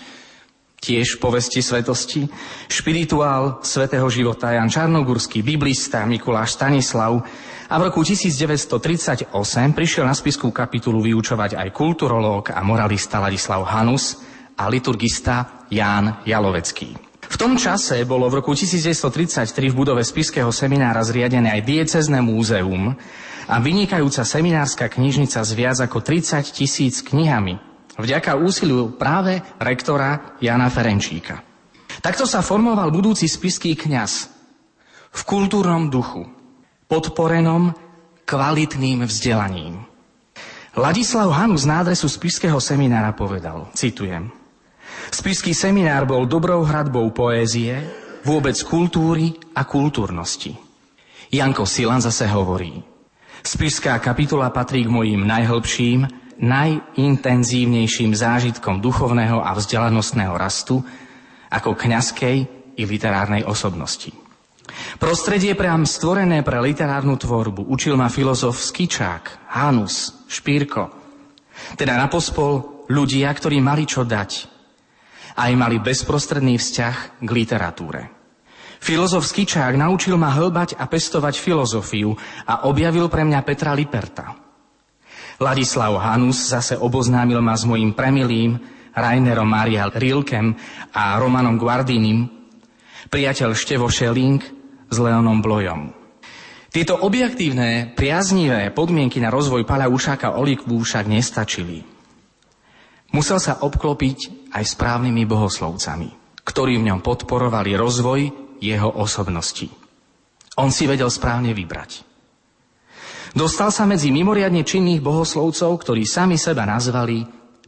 tiež 0.77 1.17
povesti 1.17 1.59
svetosti, 1.59 2.29
špirituál 2.69 3.65
svetého 3.65 4.05
života 4.07 4.53
Jan 4.53 4.69
Čarnogurský, 4.69 5.41
biblista 5.41 6.05
Mikuláš 6.05 6.53
Stanislav 6.53 7.25
a 7.67 7.73
v 7.75 7.81
roku 7.91 8.05
1938 8.05 9.33
prišiel 9.73 10.05
na 10.05 10.15
spisku 10.15 10.53
kapitulu 10.53 11.03
vyučovať 11.03 11.57
aj 11.57 11.69
kulturológ 11.73 12.53
a 12.53 12.61
moralista 12.63 13.19
Ladislav 13.19 13.65
Hanus 13.67 14.21
a 14.55 14.69
liturgista 14.71 15.67
Ján 15.67 16.23
Jalovecký. 16.23 16.95
V 17.27 17.35
tom 17.35 17.59
čase 17.59 18.07
bolo 18.07 18.31
v 18.31 18.39
roku 18.39 18.55
1933 18.55 19.51
v 19.67 19.75
budove 19.75 19.99
Spiského 19.99 20.47
seminára 20.55 21.03
zriadené 21.03 21.59
aj 21.59 21.61
diecezne 21.67 22.23
múzeum 22.23 22.95
a 23.51 23.55
vynikajúca 23.59 24.23
seminárska 24.23 24.87
knižnica 24.87 25.43
s 25.43 25.51
viac 25.51 25.77
ako 25.83 25.99
30 25.99 26.47
tisíc 26.55 27.03
knihami. 27.03 27.66
Vďaka 27.97 28.37
úsiliu 28.37 28.93
práve 28.93 29.41
rektora 29.57 30.37
Jana 30.37 30.69
Ferenčíka. 30.69 31.41
Takto 31.97 32.29
sa 32.29 32.45
formoval 32.45 32.93
budúci 32.93 33.25
spiský 33.25 33.73
kňaz 33.73 34.29
v 35.17 35.21
kultúrnom 35.25 35.89
duchu, 35.89 36.29
podporenom 36.85 37.73
kvalitným 38.29 39.01
vzdelaním. 39.01 39.81
Ladislav 40.77 41.33
Hanu 41.33 41.57
z 41.57 41.65
nádresu 41.65 42.05
Spiského 42.05 42.61
seminára 42.61 43.17
povedal, 43.17 43.65
citujem, 43.73 44.29
Spiský 45.09 45.57
seminár 45.57 46.05
bol 46.05 46.29
dobrou 46.29 46.61
hradbou 46.61 47.09
poézie, 47.15 47.81
vôbec 48.21 48.53
kultúry 48.61 49.33
a 49.57 49.65
kultúrnosti. 49.65 50.53
Janko 51.33 51.65
Silan 51.65 52.03
zase 52.03 52.29
hovorí, 52.29 52.77
Spiská 53.41 53.97
kapitola 54.03 54.51
patrí 54.51 54.83
k 54.83 54.91
mojim 54.91 55.23
najhlbším, 55.23 56.26
najintenzívnejším 56.39 58.13
zážitkom 58.13 58.81
duchovného 58.81 59.41
a 59.41 59.53
vzdelanostného 59.57 60.35
rastu 60.37 60.81
ako 61.49 61.73
kňazskej 61.73 62.37
i 62.77 62.83
literárnej 62.85 63.43
osobnosti. 63.47 64.13
Prostredie 65.01 65.57
priam 65.57 65.87
stvorené 65.87 66.45
pre 66.45 66.61
literárnu 66.61 67.17
tvorbu 67.17 67.65
učil 67.71 67.97
ma 67.97 68.11
filozof 68.11 68.59
Skičák, 68.59 69.49
Hanus, 69.57 70.27
Špírko. 70.29 70.91
Teda 71.73 71.97
na 71.97 72.05
pospol 72.11 72.85
ľudia, 72.91 73.33
ktorí 73.33 73.57
mali 73.57 73.89
čo 73.89 74.05
dať, 74.05 74.31
aj 75.37 75.51
mali 75.57 75.81
bezprostredný 75.81 76.57
vzťah 76.61 77.21
k 77.21 77.29
literatúre. 77.29 78.01
Filozof 78.77 79.25
Skičák 79.25 79.73
naučil 79.73 80.13
ma 80.21 80.29
hlbať 80.29 80.77
a 80.77 80.85
pestovať 80.85 81.41
filozofiu 81.41 82.13
a 82.45 82.69
objavil 82.69 83.09
pre 83.09 83.25
mňa 83.25 83.39
Petra 83.41 83.73
Liperta. 83.73 84.46
Ladislav 85.37 85.93
Hanus 86.01 86.49
zase 86.49 86.73
oboznámil 86.73 87.37
ma 87.45 87.53
s 87.53 87.61
mojim 87.61 87.93
premilým 87.93 88.57
Rainerom 88.97 89.45
Maria 89.45 89.85
Rilkem 89.85 90.57
a 90.97 91.21
Romanom 91.21 91.61
Guardinim, 91.61 92.25
priateľ 93.13 93.53
Števo 93.53 93.85
Šeling 93.85 94.41
s 94.89 94.97
Leonom 94.97 95.37
Blojom. 95.45 95.93
Tieto 96.73 96.97
objektívne, 96.97 97.93
priaznivé 97.93 98.73
podmienky 98.73 99.21
na 99.21 99.29
rozvoj 99.29 99.61
Pala 99.63 99.85
Ušáka 99.85 100.33
Olikvu 100.35 100.81
však 100.81 101.05
nestačili. 101.05 101.85
Musel 103.13 103.37
sa 103.37 103.61
obklopiť 103.61 104.51
aj 104.51 104.63
správnymi 104.65 105.23
bohoslovcami, 105.29 106.41
ktorí 106.43 106.81
v 106.81 106.87
ňom 106.91 106.99
podporovali 107.05 107.77
rozvoj 107.77 108.21
jeho 108.57 108.89
osobnosti. 108.89 109.69
On 110.57 110.73
si 110.73 110.89
vedel 110.89 111.07
správne 111.13 111.53
vybrať. 111.53 112.06
Dostal 113.37 113.69
sa 113.69 113.85
medzi 113.85 114.09
mimoriadne 114.09 114.65
činných 114.65 114.97
bohoslovcov, 114.97 115.85
ktorí 115.85 116.09
sami 116.09 116.41
seba 116.41 116.65
nazvali 116.65 117.21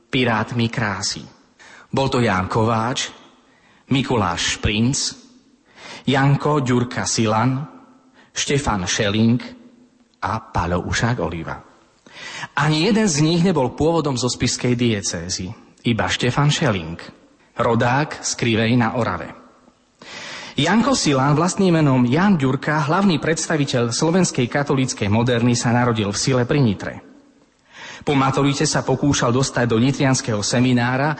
pirátmi 0.09 0.65
krásy. 0.65 1.21
Bol 1.93 2.09
to 2.09 2.25
Ján 2.25 2.49
Kováč, 2.49 3.13
Mikuláš 3.93 4.57
Šprinc, 4.57 4.97
Janko 6.09 6.65
Ďurka 6.65 7.05
Silan, 7.05 7.61
Štefan 8.33 8.89
Šeling 8.89 9.37
a 10.25 10.41
Palo 10.49 10.81
Ušák 10.89 11.21
Oliva. 11.21 11.61
Ani 12.57 12.89
jeden 12.89 13.05
z 13.05 13.21
nich 13.21 13.45
nebol 13.45 13.77
pôvodom 13.77 14.17
zo 14.17 14.25
spiskej 14.25 14.73
diecézy, 14.73 15.53
iba 15.85 16.09
Štefan 16.09 16.49
Šeling, 16.49 16.97
rodák 17.61 18.25
z 18.25 18.31
Krivej 18.33 18.73
na 18.73 18.97
Orave. 18.97 19.38
Janko 20.57 20.97
Silán, 20.97 21.37
vlastným 21.37 21.77
menom 21.77 22.01
Jan 22.07 22.33
Ďurka, 22.39 22.89
hlavný 22.89 23.21
predstaviteľ 23.21 23.93
slovenskej 23.93 24.49
katolíckej 24.49 25.05
moderny, 25.11 25.53
sa 25.53 25.69
narodil 25.69 26.09
v 26.09 26.17
Sile 26.17 26.43
pri 26.49 26.59
Nitre. 26.63 26.93
Po 28.01 28.17
maturite 28.17 28.65
sa 28.65 28.81
pokúšal 28.81 29.29
dostať 29.29 29.65
do 29.69 29.77
nitrianského 29.77 30.41
seminára, 30.41 31.13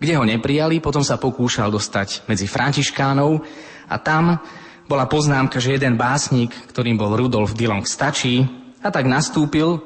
kde 0.00 0.16
ho 0.16 0.24
neprijali, 0.24 0.80
potom 0.80 1.04
sa 1.04 1.20
pokúšal 1.20 1.68
dostať 1.68 2.24
medzi 2.24 2.48
františkánov 2.48 3.44
a 3.90 3.96
tam 4.00 4.40
bola 4.88 5.04
poznámka, 5.04 5.60
že 5.60 5.76
jeden 5.76 6.00
básnik, 6.00 6.54
ktorým 6.72 6.96
bol 6.96 7.12
Rudolf 7.12 7.52
Dillon, 7.52 7.84
stačí 7.84 8.42
a 8.80 8.88
tak 8.88 9.04
nastúpil 9.04 9.76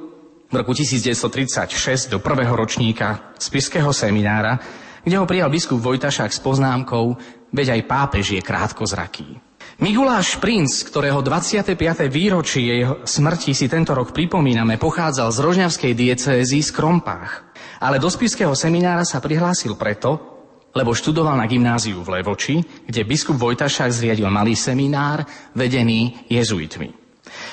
v 0.48 0.54
roku 0.54 0.70
1936 0.70 2.14
do 2.14 2.22
prvého 2.22 2.54
ročníka 2.54 3.34
spiského 3.42 3.90
seminára, 3.90 4.62
kde 5.02 5.18
ho 5.18 5.26
prijal 5.26 5.50
biskup 5.50 5.82
Vojtašák 5.82 6.30
s 6.30 6.40
poznámkou, 6.40 7.18
veď 7.54 7.78
aj 7.78 7.82
pápež 7.86 8.34
je 8.34 8.42
krátkozraký. 8.42 9.38
Miguláš 9.78 10.38
Princ, 10.38 10.86
ktorého 10.86 11.18
25. 11.18 11.74
výročie 12.06 12.82
jeho 12.82 13.02
smrti 13.02 13.54
si 13.54 13.66
tento 13.66 13.94
rok 13.94 14.14
pripomíname, 14.14 14.78
pochádzal 14.78 15.34
z 15.34 15.38
rožňavskej 15.42 15.92
diecézy 15.94 16.62
z 16.62 16.70
Krompách. 16.70 17.54
Ale 17.82 17.98
do 17.98 18.06
spiského 18.06 18.54
seminára 18.54 19.02
sa 19.02 19.18
prihlásil 19.18 19.74
preto, 19.74 20.34
lebo 20.74 20.94
študoval 20.94 21.38
na 21.38 21.46
gymnáziu 21.50 22.02
v 22.02 22.18
Levoči, 22.18 22.62
kde 22.86 23.06
biskup 23.06 23.38
Vojtašák 23.38 23.90
zriadil 23.90 24.26
malý 24.30 24.54
seminár 24.54 25.26
vedený 25.54 26.26
jezuitmi. 26.30 26.90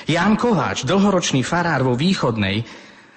Ján 0.06 0.38
Kováč, 0.38 0.86
dlhoročný 0.86 1.42
farár 1.42 1.82
vo 1.82 1.98
východnej, 1.98 2.62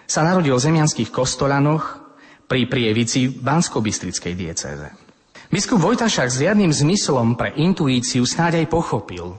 sa 0.06 0.22
narodil 0.26 0.54
v 0.58 0.66
zemianských 0.66 1.10
kostolanoch 1.14 2.02
pri 2.46 2.70
Prievici 2.70 3.30
Bansko-Bystrickej 3.30 4.34
diecéze. 4.34 5.05
Biskup 5.54 5.78
Vojtašák 5.78 6.26
s 6.26 6.42
riadným 6.42 6.74
zmyslom 6.74 7.38
pre 7.38 7.54
intuíciu 7.54 8.26
snáď 8.26 8.66
aj 8.66 8.68
pochopil, 8.74 9.38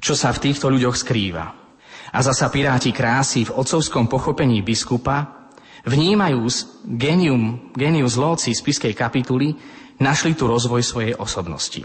čo 0.00 0.16
sa 0.16 0.32
v 0.32 0.48
týchto 0.48 0.72
ľuďoch 0.72 0.96
skrýva. 0.96 1.46
A 2.14 2.18
zasa 2.24 2.48
piráti 2.48 2.96
krásy 2.96 3.44
v 3.44 3.52
otcovskom 3.52 4.08
pochopení 4.08 4.64
biskupa, 4.64 5.52
vnímajúc 5.84 6.88
genium, 6.96 7.76
genius 7.76 8.16
loci 8.16 8.56
z 8.56 8.60
piskej 8.64 8.96
kapituly, 8.96 9.52
našli 10.00 10.32
tu 10.32 10.48
rozvoj 10.48 10.80
svojej 10.80 11.14
osobnosti. 11.20 11.84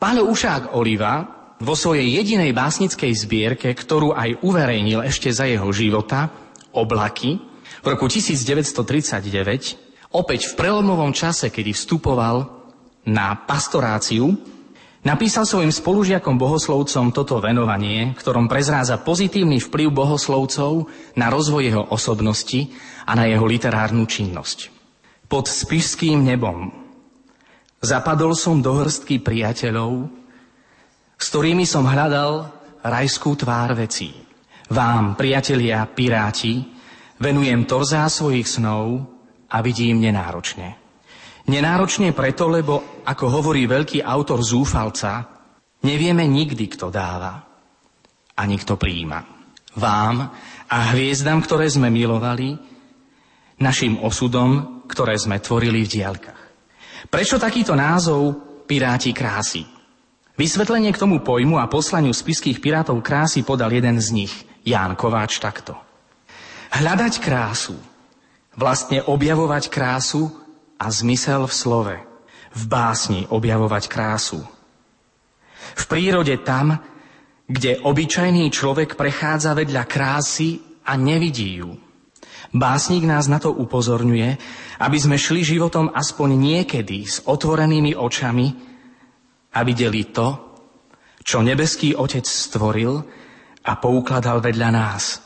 Pálo 0.00 0.24
Ušák 0.32 0.72
Oliva 0.72 1.20
vo 1.60 1.76
svojej 1.76 2.16
jedinej 2.16 2.56
básnickej 2.56 3.12
zbierke, 3.12 3.68
ktorú 3.76 4.16
aj 4.16 4.40
uverejnil 4.40 5.04
ešte 5.04 5.28
za 5.28 5.44
jeho 5.44 5.68
života, 5.68 6.32
Oblaky, 6.72 7.40
v 7.80 7.86
roku 7.88 8.08
1939, 8.08 10.12
opäť 10.16 10.40
v 10.48 10.52
prelomovom 10.56 11.12
čase, 11.16 11.48
kedy 11.48 11.72
vstupoval 11.72 12.55
na 13.06 13.38
pastoráciu, 13.38 14.34
Napísal 15.06 15.46
svojim 15.46 15.70
spolužiakom 15.70 16.34
bohoslovcom 16.34 17.14
toto 17.14 17.38
venovanie, 17.38 18.10
ktorom 18.18 18.50
prezráza 18.50 18.98
pozitívny 18.98 19.62
vplyv 19.62 19.94
bohoslovcov 19.94 20.90
na 21.14 21.30
rozvoj 21.30 21.62
jeho 21.62 21.84
osobnosti 21.94 22.74
a 23.06 23.14
na 23.14 23.30
jeho 23.30 23.46
literárnu 23.46 24.02
činnosť. 24.02 24.74
Pod 25.30 25.46
spišským 25.46 26.26
nebom 26.26 26.74
zapadol 27.78 28.34
som 28.34 28.58
do 28.58 28.82
hrstky 28.82 29.22
priateľov, 29.22 30.10
s 31.14 31.26
ktorými 31.30 31.62
som 31.62 31.86
hľadal 31.86 32.50
rajskú 32.82 33.38
tvár 33.38 33.78
vecí. 33.78 34.10
Vám, 34.74 35.14
priatelia, 35.14 35.86
piráti, 35.86 36.66
venujem 37.22 37.62
torzá 37.62 38.10
svojich 38.10 38.58
snov 38.58 39.06
a 39.46 39.62
vidím 39.62 40.02
nenáročne. 40.02 40.85
Nenáročne 41.46 42.10
preto, 42.10 42.50
lebo, 42.50 43.02
ako 43.06 43.24
hovorí 43.30 43.70
veľký 43.70 44.02
autor 44.02 44.42
Zúfalca, 44.42 45.22
nevieme 45.86 46.26
nikdy, 46.26 46.66
kto 46.74 46.90
dáva 46.90 47.38
a 48.34 48.42
nikto 48.42 48.74
príjima. 48.74 49.22
Vám 49.78 50.16
a 50.66 50.76
hviezdam, 50.90 51.38
ktoré 51.38 51.70
sme 51.70 51.86
milovali, 51.86 52.58
našim 53.62 54.02
osudom, 54.02 54.82
ktoré 54.90 55.14
sme 55.14 55.38
tvorili 55.38 55.86
v 55.86 55.92
diaľkach. 56.00 56.40
Prečo 57.06 57.38
takýto 57.38 57.78
názov 57.78 58.34
Piráti 58.66 59.14
krásy? 59.14 59.62
Vysvetlenie 60.36 60.90
k 60.92 61.00
tomu 61.00 61.22
pojmu 61.22 61.56
a 61.56 61.70
poslaniu 61.70 62.12
spiských 62.12 62.60
pirátov 62.60 63.00
krásy 63.00 63.46
podal 63.46 63.72
jeden 63.72 63.96
z 64.02 64.08
nich, 64.12 64.34
Ján 64.66 64.98
Kováč, 64.98 65.38
takto. 65.38 65.78
Hľadať 66.74 67.22
krásu, 67.22 67.78
vlastne 68.58 69.00
objavovať 69.06 69.70
krásu 69.70 70.45
a 70.76 70.86
zmysel 70.92 71.48
v 71.48 71.54
slove, 71.54 71.96
v 72.52 72.62
básni 72.68 73.24
objavovať 73.28 73.84
krásu. 73.88 74.40
V 75.76 75.84
prírode 75.88 76.36
tam, 76.40 76.80
kde 77.46 77.78
obyčajný 77.80 78.48
človek 78.48 78.96
prechádza 78.96 79.54
vedľa 79.54 79.82
krásy 79.84 80.60
a 80.86 80.96
nevidí 80.96 81.62
ju. 81.62 81.76
Básnik 82.54 83.04
nás 83.04 83.26
na 83.26 83.42
to 83.42 83.52
upozorňuje, 83.52 84.38
aby 84.80 84.98
sme 84.98 85.20
šli 85.20 85.42
životom 85.42 85.90
aspoň 85.92 86.28
niekedy 86.38 87.04
s 87.04 87.20
otvorenými 87.26 87.92
očami 87.98 88.46
a 89.52 89.58
videli 89.66 90.08
to, 90.08 90.28
čo 91.26 91.42
nebeský 91.42 91.98
Otec 91.98 92.22
stvoril 92.22 93.02
a 93.66 93.72
poukladal 93.82 94.38
vedľa 94.38 94.70
nás, 94.70 95.18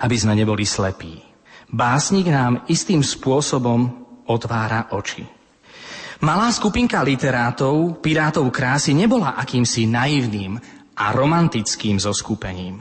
aby 0.00 0.16
sme 0.16 0.32
neboli 0.32 0.64
slepí. 0.64 1.20
Básnik 1.68 2.28
nám 2.28 2.64
istým 2.72 3.04
spôsobom 3.04 4.01
otvára 4.32 4.88
oči. 4.96 5.42
Malá 6.22 6.54
skupinka 6.54 7.02
literátov, 7.02 7.98
pirátov 7.98 8.46
krásy, 8.54 8.94
nebola 8.94 9.34
akýmsi 9.42 9.90
naivným 9.90 10.54
a 10.94 11.10
romantickým 11.10 11.98
zoskupením. 11.98 12.78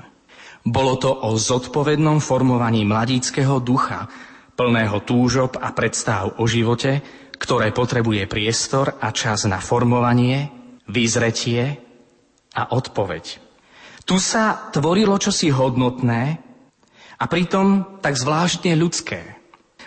Bolo 0.62 0.93
to 1.02 1.10
o 1.10 1.34
zodpovednom 1.34 2.22
formovaní 2.22 2.86
mladíckého 2.86 3.58
ducha, 3.58 4.06
plného 4.54 5.02
túžob 5.02 5.58
a 5.58 5.74
predstav 5.74 6.38
o 6.38 6.45
živote, 6.45 7.02
ktoré 7.41 7.74
potrebuje 7.74 8.30
priestor 8.30 9.02
a 9.02 9.10
čas 9.10 9.49
na 9.49 9.58
formovanie, 9.58 10.54
vyzretie 10.86 11.82
a 12.54 12.78
odpoveď. 12.78 13.41
Tu 14.06 14.22
sa 14.22 14.70
tvorilo 14.70 15.18
čosi 15.18 15.49
hodnotné 15.49 16.38
a 17.18 17.26
pritom 17.26 17.97
tak 18.06 18.22
zvláštne 18.22 18.78
ľudské– 18.78 19.20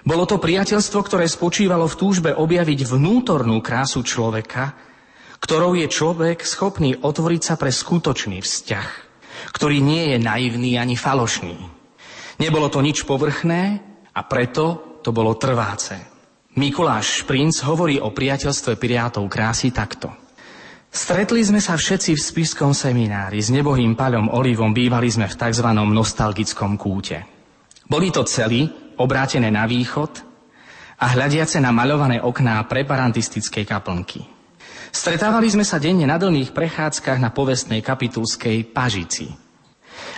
bolo 0.04 0.28
to 0.28 0.36
priateľstvo, 0.36 1.00
ktoré 1.00 1.24
spočívalo 1.24 1.88
v 1.88 1.96
túžbe 1.96 2.30
objaviť 2.36 2.84
vnútornú 2.84 3.64
krásu 3.64 4.04
človeka, 4.04 4.76
ktorou 5.40 5.72
je 5.80 5.88
človek 5.88 6.44
schopný 6.44 7.00
otvoriť 7.00 7.40
sa 7.40 7.54
pre 7.56 7.72
skutočný 7.72 8.44
vzťah, 8.44 8.88
ktorý 9.56 9.80
nie 9.80 10.12
je 10.12 10.18
naivný 10.20 10.76
ani 10.76 10.92
falošný. 10.92 11.56
Nebolo 12.36 12.68
to 12.68 12.84
nič 12.84 13.08
povrchné 13.08 13.80
a 14.12 14.20
preto 14.28 15.00
to 15.00 15.08
bolo 15.08 15.40
trváce. 15.40 15.96
Mikuláš 16.60 17.24
Šprinc 17.24 17.64
hovorí 17.64 17.96
o 17.96 18.12
priateľstve 18.12 18.76
Piriátov 18.76 19.24
krásy 19.32 19.72
takto. 19.72 20.12
Stretli 20.92 21.42
sme 21.42 21.58
sa 21.58 21.74
všetci 21.74 22.14
v 22.14 22.22
spiskom 22.22 22.70
seminári. 22.70 23.42
S 23.42 23.50
nebohým 23.50 23.98
paľom 23.98 24.30
Olivom 24.30 24.70
bývali 24.70 25.10
sme 25.10 25.26
v 25.26 25.34
tzv. 25.34 25.66
nostalgickom 25.74 26.78
kúte. 26.78 27.26
Boli 27.90 28.14
to 28.14 28.22
celí, 28.22 28.83
obrátené 29.00 29.50
na 29.50 29.64
východ 29.64 30.22
a 31.00 31.04
hľadiace 31.12 31.58
na 31.58 31.74
maľované 31.74 32.22
okná 32.22 32.62
preparantistickej 32.70 33.64
kaplnky. 33.66 34.22
Stretávali 34.94 35.50
sme 35.50 35.66
sa 35.66 35.82
denne 35.82 36.06
na 36.06 36.14
dlhých 36.14 36.54
prechádzkach 36.54 37.18
na 37.18 37.34
povestnej 37.34 37.82
kapitulskej 37.82 38.70
Pažici. 38.70 39.26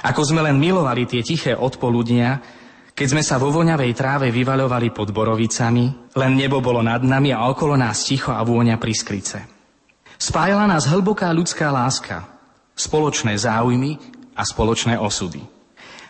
Ako 0.05 0.21
sme 0.21 0.45
len 0.45 0.61
milovali 0.61 1.09
tie 1.09 1.25
tiché 1.25 1.57
odpoludnia, 1.57 2.45
keď 2.93 3.07
sme 3.09 3.23
sa 3.25 3.41
vo 3.41 3.49
voňavej 3.53 3.93
tráve 3.97 4.29
vyvaľovali 4.29 4.93
pod 4.93 5.13
borovicami, 5.17 6.13
len 6.17 6.33
nebo 6.37 6.61
bolo 6.61 6.85
nad 6.85 7.01
nami 7.01 7.33
a 7.33 7.49
okolo 7.49 7.77
nás 7.77 8.05
ticho 8.05 8.33
a 8.33 8.45
vôňa 8.45 8.77
priskrice. 8.77 9.45
Spájala 10.17 10.65
nás 10.65 10.89
hlboká 10.89 11.29
ľudská 11.33 11.69
láska, 11.73 12.25
spoločné 12.77 13.37
záujmy 13.37 13.97
a 14.37 14.45
spoločné 14.45 14.97
osudy. 15.01 15.56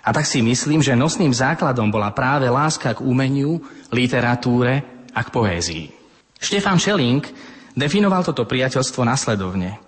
A 0.06 0.14
tak 0.14 0.22
si 0.22 0.38
myslím, 0.38 0.78
že 0.78 0.94
nosným 0.94 1.34
základom 1.34 1.90
bola 1.90 2.14
práve 2.14 2.46
láska 2.46 2.94
k 2.94 3.02
umeniu, 3.02 3.58
literatúre 3.90 4.86
a 5.10 5.20
k 5.26 5.28
poézii. 5.34 5.90
Štefan 6.38 6.78
Schelling 6.78 7.26
definoval 7.74 8.22
toto 8.22 8.46
priateľstvo 8.46 9.02
nasledovne. 9.02 9.82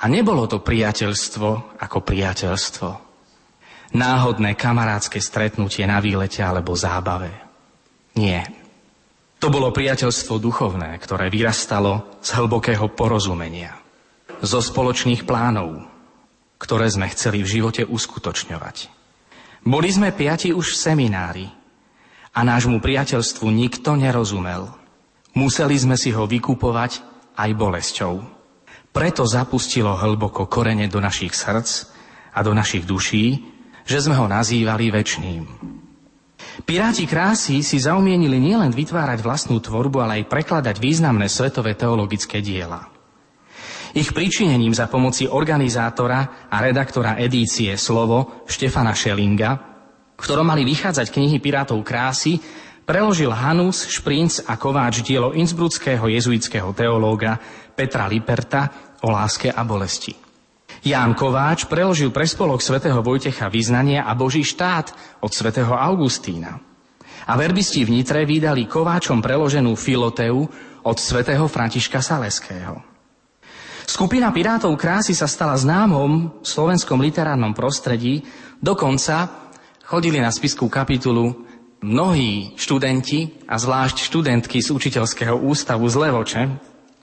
A 0.00 0.08
nebolo 0.08 0.48
to 0.48 0.64
priateľstvo 0.64 1.76
ako 1.76 1.98
priateľstvo. 2.00 2.88
Náhodné 3.92 4.56
kamarádske 4.56 5.20
stretnutie 5.20 5.84
na 5.84 6.00
výlete 6.00 6.40
alebo 6.40 6.72
zábave. 6.72 7.28
Nie. 8.16 8.48
To 9.36 9.52
bolo 9.52 9.68
priateľstvo 9.68 10.40
duchovné, 10.40 10.96
ktoré 10.96 11.28
vyrastalo 11.28 12.16
z 12.24 12.40
hlbokého 12.40 12.88
porozumenia. 12.88 13.76
Zo 14.40 14.64
spoločných 14.64 15.28
plánov, 15.28 15.84
ktoré 16.56 16.88
sme 16.88 17.12
chceli 17.12 17.44
v 17.44 17.60
živote 17.60 17.82
uskutočňovať. 17.84 19.01
Boli 19.62 19.88
sme 19.94 20.10
piati 20.10 20.50
už 20.50 20.74
v 20.74 20.80
seminári 20.90 21.46
a 22.34 22.42
nášmu 22.42 22.82
priateľstvu 22.82 23.46
nikto 23.46 23.94
nerozumel. 23.94 24.74
Museli 25.38 25.78
sme 25.78 25.94
si 25.94 26.10
ho 26.12 26.26
vykupovať 26.26 27.00
aj 27.38 27.50
bolesťou. 27.56 28.14
Preto 28.92 29.24
zapustilo 29.24 29.96
hlboko 29.96 30.50
korene 30.50 30.90
do 30.90 31.00
našich 31.00 31.32
srdc 31.32 31.88
a 32.36 32.44
do 32.44 32.52
našich 32.52 32.84
duší, 32.84 33.40
že 33.88 34.04
sme 34.04 34.18
ho 34.20 34.28
nazývali 34.28 34.92
väčným. 34.92 35.42
Piráti 36.68 37.08
krásy 37.08 37.64
si 37.64 37.80
zaumienili 37.80 38.36
nielen 38.36 38.76
vytvárať 38.76 39.24
vlastnú 39.24 39.56
tvorbu, 39.56 40.04
ale 40.04 40.12
aj 40.20 40.28
prekladať 40.28 40.76
významné 40.76 41.32
svetové 41.32 41.72
teologické 41.72 42.44
diela. 42.44 42.91
Ich 43.92 44.16
pričinením 44.16 44.72
za 44.72 44.88
pomoci 44.88 45.28
organizátora 45.28 46.48
a 46.48 46.56
redaktora 46.64 47.20
edície 47.20 47.76
Slovo 47.76 48.40
Štefana 48.48 48.96
Šelinga, 48.96 49.50
v 50.16 50.22
ktorom 50.24 50.48
mali 50.48 50.64
vychádzať 50.64 51.12
knihy 51.12 51.36
Pirátov 51.44 51.84
krásy, 51.84 52.40
preložil 52.88 53.28
Hanus, 53.28 53.84
Šprinc 53.92 54.48
a 54.48 54.56
Kováč 54.56 55.04
dielo 55.04 55.36
innsbruckého 55.36 56.08
jezuitského 56.08 56.72
teológa 56.72 57.36
Petra 57.76 58.08
Liperta 58.08 58.72
o 59.04 59.12
láske 59.12 59.52
a 59.52 59.60
bolesti. 59.60 60.16
Ján 60.88 61.12
Kováč 61.12 61.68
preložil 61.68 62.08
pre 62.08 62.24
spolok 62.24 62.64
svätého 62.64 63.04
Vojtecha 63.04 63.52
Vyznania 63.52 64.08
a 64.08 64.16
Boží 64.16 64.40
štát 64.40 65.20
od 65.20 65.30
svätého 65.36 65.76
Augustína. 65.76 66.64
A 67.28 67.32
verbisti 67.36 67.84
v 67.84 68.00
Nitre 68.00 68.24
vydali 68.24 68.64
Kováčom 68.64 69.20
preloženú 69.20 69.76
Filoteu 69.76 70.48
od 70.80 70.96
svätého 70.96 71.44
Františka 71.44 72.00
Saleského. 72.00 72.91
Skupina 73.86 74.30
Pirátov 74.30 74.74
krásy 74.78 75.12
sa 75.12 75.26
stala 75.26 75.58
známom 75.58 76.42
v 76.42 76.46
slovenskom 76.46 77.02
literárnom 77.02 77.50
prostredí, 77.52 78.22
dokonca 78.62 79.28
chodili 79.82 80.22
na 80.22 80.30
spiskú 80.30 80.70
kapitulu 80.70 81.44
mnohí 81.82 82.54
študenti 82.54 83.42
a 83.50 83.58
zvlášť 83.58 84.06
študentky 84.06 84.62
z 84.62 84.70
učiteľského 84.70 85.34
ústavu 85.34 85.90
z 85.90 85.96
Levoče. 85.98 86.42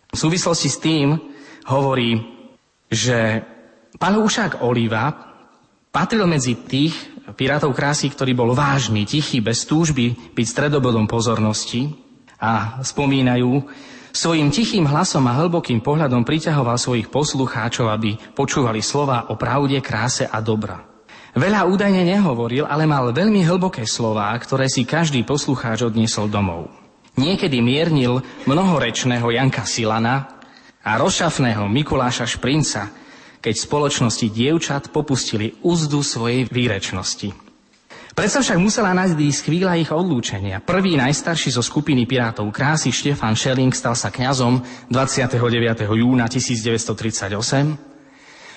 V 0.10 0.18
súvislosti 0.18 0.70
s 0.72 0.82
tým 0.82 1.20
hovorí, 1.68 2.18
že 2.90 3.44
pán 4.00 4.18
Ušák 4.18 4.64
Oliva 4.64 5.12
patril 5.92 6.26
medzi 6.26 6.58
tých 6.58 6.96
pirátov 7.36 7.76
krásy, 7.78 8.10
ktorý 8.10 8.34
bol 8.34 8.52
vážny, 8.58 9.06
tichý, 9.06 9.44
bez 9.44 9.68
túžby 9.70 10.34
byť 10.34 10.46
stredobodom 10.48 11.06
pozornosti 11.06 11.94
a 12.40 12.82
spomínajú, 12.82 13.68
Svojim 14.10 14.50
tichým 14.50 14.90
hlasom 14.90 15.26
a 15.30 15.38
hlbokým 15.38 15.80
pohľadom 15.86 16.26
priťahoval 16.26 16.78
svojich 16.82 17.14
poslucháčov, 17.14 17.90
aby 17.94 18.18
počúvali 18.34 18.82
slova 18.82 19.30
o 19.30 19.38
pravde, 19.38 19.78
kráse 19.80 20.26
a 20.26 20.42
dobra. 20.42 20.82
Veľa 21.38 21.70
údajne 21.70 22.04
nehovoril, 22.06 22.66
ale 22.66 22.90
mal 22.90 23.14
veľmi 23.14 23.46
hlboké 23.46 23.86
slová, 23.86 24.34
ktoré 24.42 24.66
si 24.66 24.82
každý 24.82 25.22
poslucháč 25.22 25.86
odniesol 25.86 26.26
domov. 26.26 26.74
Niekedy 27.22 27.62
miernil 27.62 28.26
mnohorečného 28.50 29.30
Janka 29.30 29.68
Silana, 29.70 30.40
a 30.90 30.96
rozšafného 30.96 31.68
Mikuláša 31.68 32.26
Šprinca, 32.26 32.90
keď 33.40 33.56
spoločnosti 33.56 34.28
dievčat 34.32 34.92
popustili 34.92 35.56
úzdu 35.64 36.04
svojej 36.04 36.48
výrečnosti. 36.48 37.49
Predsa 38.18 38.42
však 38.42 38.60
musela 38.60 38.92
nadísť 38.98 39.46
chvíľa 39.46 39.78
ich 39.78 39.94
odlúčenia. 39.94 40.60
Prvý 40.66 40.98
najstarší 40.98 41.54
zo 41.54 41.62
skupiny 41.62 42.10
Pirátov 42.10 42.50
krásy 42.50 42.90
Štefan 42.90 43.38
Schelling 43.38 43.72
stal 43.72 43.94
sa 43.94 44.10
kňazom 44.10 44.90
29. 44.90 45.38
júna 45.86 46.26
1938 46.26 47.90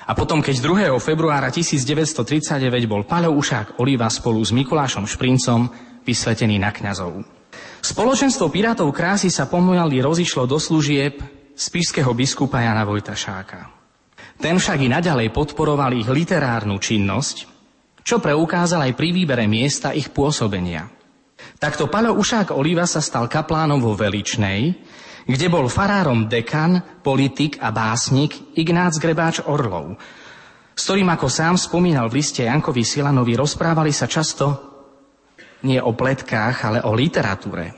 a 0.03 0.13
potom, 0.19 0.43
keď 0.43 0.57
2. 0.59 0.99
februára 0.99 1.53
1939 1.55 2.91
bol 2.91 3.07
Paľo 3.07 3.39
Ušák 3.39 3.79
Oliva 3.79 4.11
spolu 4.11 4.43
s 4.43 4.51
Mikulášom 4.51 5.07
Šprincom 5.07 5.71
vysvetený 6.03 6.59
na 6.59 6.75
kňazov. 6.75 7.23
Spoločenstvo 7.83 8.51
Pirátov 8.51 8.91
krásy 8.91 9.31
sa 9.31 9.47
pomaly 9.47 10.03
rozišlo 10.03 10.49
do 10.51 10.59
služieb 10.59 11.23
spišského 11.55 12.11
biskupa 12.17 12.65
Jana 12.65 12.83
Vojtašáka. 12.83 13.71
Ten 14.43 14.59
však 14.59 14.79
i 14.83 14.89
naďalej 14.91 15.29
podporoval 15.31 15.95
ich 15.95 16.09
literárnu 16.11 16.83
činnosť, 16.83 17.52
čo 18.03 18.19
preukázal 18.19 18.91
aj 18.91 18.93
pri 18.99 19.09
výbere 19.15 19.47
miesta 19.47 19.95
ich 19.95 20.11
pôsobenia. 20.11 20.91
Takto 21.59 21.87
Paľo 21.87 22.19
Ušák 22.19 22.55
Oliva 22.55 22.87
sa 22.87 22.99
stal 22.99 23.31
kaplánom 23.31 23.79
vo 23.79 23.95
Veličnej, 23.95 24.75
kde 25.23 25.47
bol 25.47 25.71
farárom 25.71 26.27
dekan, 26.27 27.03
politik 27.03 27.59
a 27.63 27.71
básnik 27.71 28.59
Ignác 28.59 28.99
Grebáč 28.99 29.43
Orlov, 29.47 29.95
s 30.75 30.83
ktorým, 30.83 31.07
ako 31.15 31.27
sám 31.31 31.55
spomínal 31.55 32.11
v 32.11 32.19
liste 32.19 32.43
Jankovi 32.43 32.83
Silanovi, 32.83 33.39
rozprávali 33.39 33.95
sa 33.95 34.11
často 34.11 34.73
nie 35.63 35.79
o 35.79 35.95
pletkách, 35.95 36.57
ale 36.67 36.79
o 36.83 36.91
literatúre. 36.91 37.71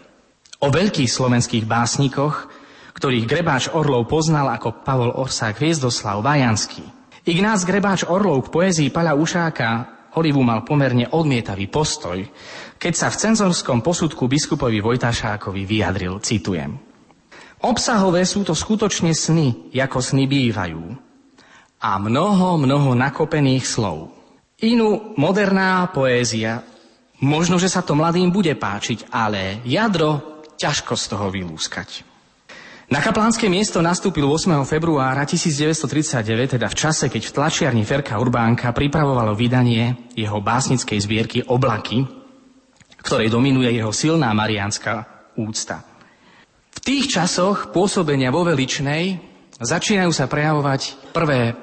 O 0.64 0.72
veľkých 0.72 1.10
slovenských 1.10 1.68
básnikoch, 1.68 2.48
ktorých 2.96 3.28
Grebáč 3.28 3.68
Orlov 3.68 4.08
poznal 4.08 4.48
ako 4.48 4.80
Pavol 4.80 5.12
Orsák 5.12 5.60
Hviezdoslav 5.60 6.24
Vajanský. 6.24 6.80
Ignác 7.28 7.68
Grebáč 7.68 8.08
Orlov 8.08 8.48
k 8.48 8.52
poezii 8.52 8.88
Pala 8.88 9.12
Ušáka 9.12 9.93
Olivu 10.14 10.46
mal 10.46 10.62
pomerne 10.62 11.10
odmietavý 11.10 11.66
postoj, 11.66 12.22
keď 12.78 12.92
sa 12.94 13.08
v 13.10 13.18
cenzorskom 13.18 13.82
posudku 13.82 14.30
biskupovi 14.30 14.78
Vojtašákovi 14.78 15.62
vyjadril, 15.66 16.22
citujem. 16.22 16.78
Obsahové 17.64 18.22
sú 18.28 18.44
to 18.44 18.52
skutočne 18.52 19.16
sny, 19.16 19.72
ako 19.74 19.98
sny 19.98 20.28
bývajú. 20.28 20.82
A 21.80 21.90
mnoho, 21.98 22.60
mnoho 22.60 22.92
nakopených 22.92 23.64
slov. 23.64 24.12
Inú 24.62 25.16
moderná 25.18 25.84
poézia, 25.90 26.62
možno, 27.24 27.58
že 27.58 27.72
sa 27.72 27.82
to 27.82 27.96
mladým 27.98 28.30
bude 28.30 28.52
páčiť, 28.54 29.10
ale 29.10 29.64
jadro 29.66 30.44
ťažko 30.54 30.94
z 30.94 31.04
toho 31.10 31.26
vylúskať. 31.32 32.13
Na 32.84 33.00
kaplánske 33.00 33.48
miesto 33.48 33.80
nastúpil 33.80 34.28
8. 34.28 34.60
februára 34.68 35.24
1939, 35.24 36.60
teda 36.60 36.68
v 36.68 36.76
čase, 36.76 37.08
keď 37.08 37.22
v 37.24 37.32
tlačiarni 37.32 37.80
Ferka 37.80 38.20
Urbánka 38.20 38.76
pripravovalo 38.76 39.32
vydanie 39.32 40.12
jeho 40.12 40.44
básnickej 40.44 40.98
zbierky 41.00 41.38
Oblaky, 41.48 42.04
ktorej 43.00 43.32
dominuje 43.32 43.72
jeho 43.72 43.88
silná 43.88 44.28
mariánska 44.36 45.08
úcta. 45.32 45.80
V 46.76 46.78
tých 46.84 47.08
časoch 47.08 47.72
pôsobenia 47.72 48.28
vo 48.28 48.44
Veličnej 48.44 49.16
začínajú 49.64 50.12
sa 50.12 50.28
prejavovať 50.28 51.08
prvé 51.16 51.56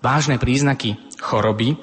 vážne 0.00 0.40
príznaky 0.40 0.96
choroby. 1.20 1.76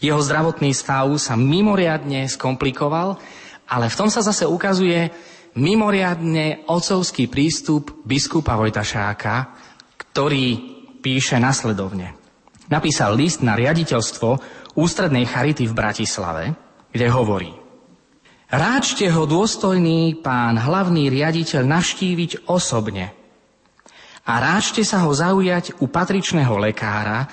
Jeho 0.00 0.24
zdravotný 0.24 0.72
stav 0.72 1.12
sa 1.20 1.36
mimoriadne 1.36 2.24
skomplikoval, 2.32 3.20
ale 3.68 3.92
v 3.92 3.98
tom 4.00 4.08
sa 4.08 4.24
zase 4.24 4.48
ukazuje 4.48 5.12
mimoriadne 5.58 6.64
ocovský 6.68 7.28
prístup 7.28 8.04
biskupa 8.04 8.56
Vojtašáka, 8.56 9.34
ktorý 9.96 10.46
píše 11.02 11.36
nasledovne. 11.36 12.16
Napísal 12.72 13.16
list 13.18 13.44
na 13.44 13.52
riaditeľstvo 13.58 14.60
Ústrednej 14.78 15.28
Charity 15.28 15.68
v 15.68 15.76
Bratislave, 15.76 16.44
kde 16.88 17.06
hovorí 17.12 17.52
Ráčte 18.52 19.08
ho 19.08 19.24
dôstojný 19.24 20.20
pán 20.20 20.60
hlavný 20.60 21.08
riaditeľ 21.08 21.64
navštíviť 21.64 22.52
osobne 22.52 23.16
a 24.22 24.32
ráčte 24.38 24.84
sa 24.86 25.02
ho 25.08 25.10
zaujať 25.10 25.80
u 25.82 25.88
patričného 25.88 26.54
lekára, 26.60 27.26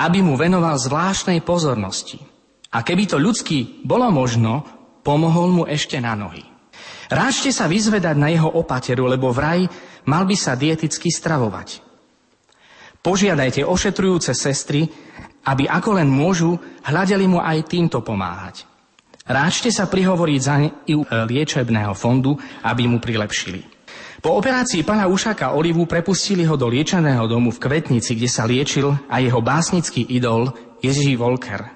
aby 0.00 0.24
mu 0.24 0.34
venoval 0.34 0.74
zvláštnej 0.74 1.44
pozornosti. 1.44 2.18
A 2.72 2.80
keby 2.80 3.04
to 3.04 3.20
ľudsky 3.20 3.84
bolo 3.84 4.08
možno, 4.08 4.64
pomohol 5.04 5.52
mu 5.52 5.64
ešte 5.68 6.00
na 6.00 6.16
nohy. 6.16 6.51
Ráčte 7.12 7.52
sa 7.52 7.68
vyzvedať 7.68 8.16
na 8.16 8.32
jeho 8.32 8.48
opateru, 8.48 9.04
lebo 9.04 9.28
vraj 9.28 9.68
mal 10.08 10.24
by 10.24 10.32
sa 10.32 10.56
dieticky 10.56 11.12
stravovať. 11.12 11.84
Požiadajte 13.04 13.68
ošetrujúce 13.68 14.32
sestry, 14.32 14.88
aby 15.44 15.68
ako 15.68 16.00
len 16.00 16.08
môžu, 16.08 16.56
hľadeli 16.88 17.28
mu 17.28 17.36
aj 17.36 17.68
týmto 17.68 18.00
pomáhať. 18.00 18.64
Ráčte 19.28 19.68
sa 19.68 19.92
prihovoriť 19.92 20.40
za 20.40 20.56
i 20.88 20.94
liečebného 21.04 21.92
fondu, 21.92 22.32
aby 22.64 22.88
mu 22.88 22.96
prilepšili. 22.96 23.60
Po 24.22 24.38
operácii 24.38 24.86
pána 24.86 25.10
Ušaka 25.10 25.52
Olivu 25.52 25.84
prepustili 25.84 26.46
ho 26.46 26.54
do 26.54 26.70
liečeného 26.70 27.26
domu 27.26 27.50
v 27.50 27.58
Kvetnici, 27.58 28.14
kde 28.14 28.30
sa 28.30 28.46
liečil 28.46 28.94
a 29.10 29.18
jeho 29.18 29.42
básnický 29.42 30.06
idol 30.14 30.54
Ježí 30.78 31.18
Volker. 31.18 31.66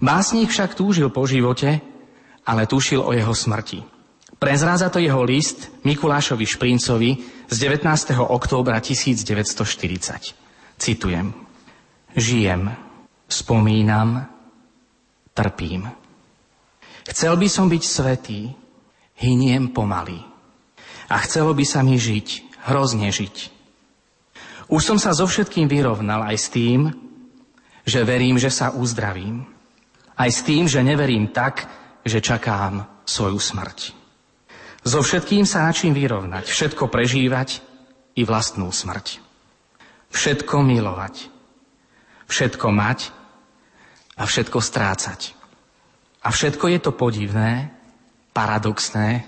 Básnik 0.00 0.54
však 0.54 0.72
túžil 0.78 1.10
po 1.10 1.26
živote, 1.26 1.82
ale 2.46 2.70
tušil 2.70 3.02
o 3.02 3.10
jeho 3.10 3.34
smrti. 3.34 3.93
Prezráza 4.44 4.92
to 4.92 5.00
jeho 5.00 5.24
list 5.24 5.72
Mikulášovi 5.88 6.44
Šprincovi 6.44 7.16
z 7.48 7.56
19. 7.64 8.12
októbra 8.28 8.76
1940. 8.76 10.36
Citujem. 10.76 11.32
Žijem, 12.12 12.68
spomínam, 13.24 14.28
trpím. 15.32 15.88
Chcel 17.08 17.40
by 17.40 17.48
som 17.48 17.72
byť 17.72 17.82
svetý, 17.88 18.52
hyniem 19.16 19.72
pomaly. 19.72 20.20
A 21.08 21.16
chcelo 21.24 21.56
by 21.56 21.64
sa 21.64 21.80
mi 21.80 21.96
žiť, 21.96 22.60
hrozne 22.68 23.08
žiť. 23.08 23.48
Už 24.68 24.84
som 24.84 25.00
sa 25.00 25.16
so 25.16 25.24
všetkým 25.24 25.72
vyrovnal 25.72 26.20
aj 26.20 26.36
s 26.36 26.52
tým, 26.52 26.92
že 27.88 28.04
verím, 28.04 28.36
že 28.36 28.52
sa 28.52 28.76
uzdravím. 28.76 29.48
Aj 30.20 30.28
s 30.28 30.44
tým, 30.44 30.68
že 30.68 30.84
neverím 30.84 31.32
tak, 31.32 31.64
že 32.04 32.20
čakám 32.20 32.84
svoju 33.08 33.40
smrť. 33.40 34.03
So 34.84 35.00
všetkým 35.00 35.48
sa 35.48 35.64
načím 35.64 35.96
vyrovnať, 35.96 36.44
všetko 36.44 36.92
prežívať 36.92 37.64
i 38.20 38.22
vlastnú 38.22 38.68
smrť. 38.68 39.18
Všetko 40.12 40.60
milovať, 40.60 41.32
všetko 42.28 42.66
mať 42.68 43.08
a 44.14 44.22
všetko 44.28 44.60
strácať. 44.60 45.34
A 46.20 46.28
všetko 46.28 46.68
je 46.68 46.78
to 46.84 46.92
podivné, 46.92 47.72
paradoxné 48.36 49.24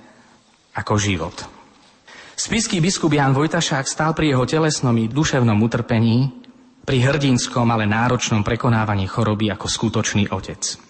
ako 0.77 0.95
život. 1.01 1.37
Spisky 2.37 2.85
biskup 2.85 3.17
Jan 3.17 3.33
Vojtašák 3.33 3.89
stál 3.89 4.13
pri 4.13 4.37
jeho 4.37 4.45
telesnom 4.45 4.93
i 5.01 5.09
duševnom 5.09 5.57
utrpení, 5.57 6.45
pri 6.87 7.03
hrdinskom, 7.03 7.67
ale 7.67 7.89
náročnom 7.89 8.47
prekonávaní 8.47 9.09
choroby 9.11 9.51
ako 9.51 9.67
skutočný 9.67 10.31
otec. 10.31 10.86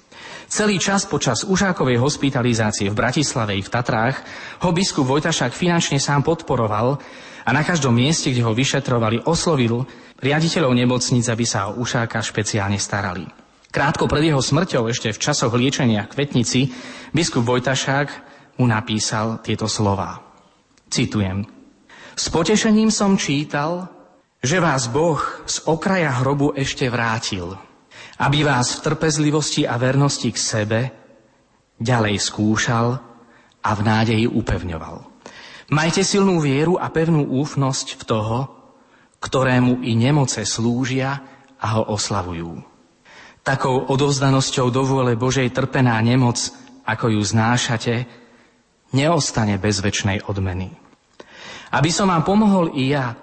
Celý 0.47 0.79
čas 0.79 1.03
počas 1.11 1.43
užákovej 1.43 1.99
hospitalizácie 1.99 2.87
v 2.87 2.99
Bratislave 2.99 3.59
i 3.59 3.63
v 3.67 3.73
Tatrách 3.73 4.23
ho 4.63 4.71
biskup 4.71 5.03
Vojtašák 5.11 5.51
finančne 5.51 5.99
sám 5.99 6.23
podporoval 6.23 7.03
a 7.43 7.51
na 7.51 7.67
každom 7.67 7.91
mieste, 7.91 8.31
kde 8.31 8.47
ho 8.47 8.55
vyšetrovali, 8.55 9.27
oslovil 9.27 9.83
riaditeľov 10.23 10.71
nemocnic, 10.71 11.27
aby 11.27 11.43
sa 11.43 11.67
o 11.71 11.83
Ušáka 11.83 12.23
špeciálne 12.23 12.79
starali. 12.79 13.27
Krátko 13.75 14.07
pred 14.07 14.31
jeho 14.31 14.39
smrťou, 14.39 14.87
ešte 14.87 15.11
v 15.11 15.19
časoch 15.19 15.51
liečenia 15.51 16.07
kvetnici, 16.07 16.71
biskup 17.11 17.43
Vojtašák 17.43 18.09
mu 18.63 18.71
napísal 18.71 19.43
tieto 19.43 19.67
slova. 19.67 20.23
Citujem. 20.87 21.43
S 22.15 22.31
potešením 22.31 22.95
som 22.95 23.19
čítal, 23.19 23.91
že 24.47 24.63
vás 24.63 24.87
Boh 24.87 25.19
z 25.45 25.59
okraja 25.67 26.23
hrobu 26.23 26.55
ešte 26.55 26.87
vrátil– 26.87 27.59
aby 28.17 28.45
vás 28.45 28.81
v 28.81 28.93
trpezlivosti 28.93 29.69
a 29.69 29.77
vernosti 29.77 30.33
k 30.33 30.39
sebe 30.39 30.81
ďalej 31.77 32.17
skúšal 32.21 32.97
a 33.61 33.71
v 33.77 33.81
nádeji 33.85 34.27
upevňoval. 34.31 34.97
Majte 35.75 36.07
silnú 36.07 36.39
vieru 36.39 36.79
a 36.79 36.89
pevnú 36.89 37.27
úfnosť 37.43 37.99
v 37.99 38.03
toho, 38.07 38.39
ktorému 39.19 39.83
i 39.83 39.99
nemoce 39.99 40.47
slúžia 40.47 41.19
a 41.59 41.67
ho 41.77 41.83
oslavujú. 41.91 42.63
Takou 43.43 43.91
odovzdanosťou 43.91 44.71
do 44.71 44.83
vôle 44.87 45.19
Božej 45.19 45.51
trpená 45.51 45.99
nemoc, 46.03 46.39
ako 46.87 47.19
ju 47.19 47.23
znášate, 47.23 48.07
neostane 48.95 49.59
bez 49.59 49.83
väčšnej 49.83 50.27
odmeny. 50.31 50.71
Aby 51.75 51.91
som 51.91 52.11
vám 52.11 52.23
pomohol 52.23 52.75
i 52.79 52.95
ja, 52.95 53.19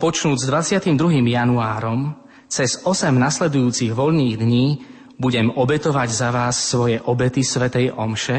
počnúť 0.00 0.36
s 0.40 0.44
22. 0.48 0.96
januárom, 1.28 2.16
cez 2.46 2.82
8 2.82 3.12
nasledujúcich 3.14 3.92
voľných 3.92 4.34
dní 4.38 4.66
budem 5.18 5.50
obetovať 5.50 6.08
za 6.12 6.28
vás 6.30 6.56
svoje 6.56 7.00
obety 7.00 7.42
Svetej 7.42 7.92
Omše 7.94 8.38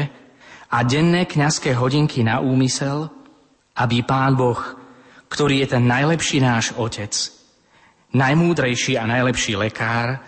a 0.68 0.78
denné 0.84 1.26
kňazské 1.26 1.74
hodinky 1.74 2.22
na 2.24 2.40
úmysel, 2.40 3.10
aby 3.76 4.04
Pán 4.04 4.36
Boh, 4.36 4.58
ktorý 5.28 5.64
je 5.64 5.76
ten 5.76 5.84
najlepší 5.84 6.38
náš 6.40 6.72
otec, 6.76 7.12
najmúdrejší 8.14 8.96
a 8.96 9.04
najlepší 9.04 9.56
lekár, 9.56 10.20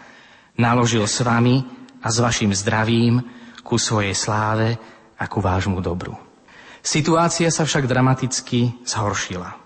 naložil 0.57 1.05
s 1.09 1.21
vami 1.25 1.65
a 2.01 2.09
s 2.09 2.21
vašim 2.21 2.53
zdravím 2.53 3.21
ku 3.61 3.77
svojej 3.77 4.17
sláve 4.17 4.77
a 5.21 5.25
ku 5.29 5.41
vášmu 5.41 5.81
dobru. 5.85 6.17
Situácia 6.81 7.53
sa 7.53 7.69
však 7.69 7.85
dramaticky 7.85 8.73
zhoršila. 8.89 9.60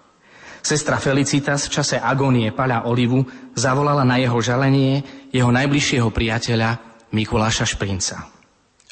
Sestra 0.64 0.96
Felicitas 0.96 1.68
v 1.68 1.76
čase 1.76 2.00
agónie 2.00 2.48
Paľa 2.48 2.88
Olivu 2.88 3.20
zavolala 3.52 4.00
na 4.00 4.16
jeho 4.16 4.40
žalenie 4.40 5.04
jeho 5.28 5.52
najbližšieho 5.52 6.08
priateľa 6.08 6.80
Mikuláša 7.12 7.68
Šprinca. 7.68 8.32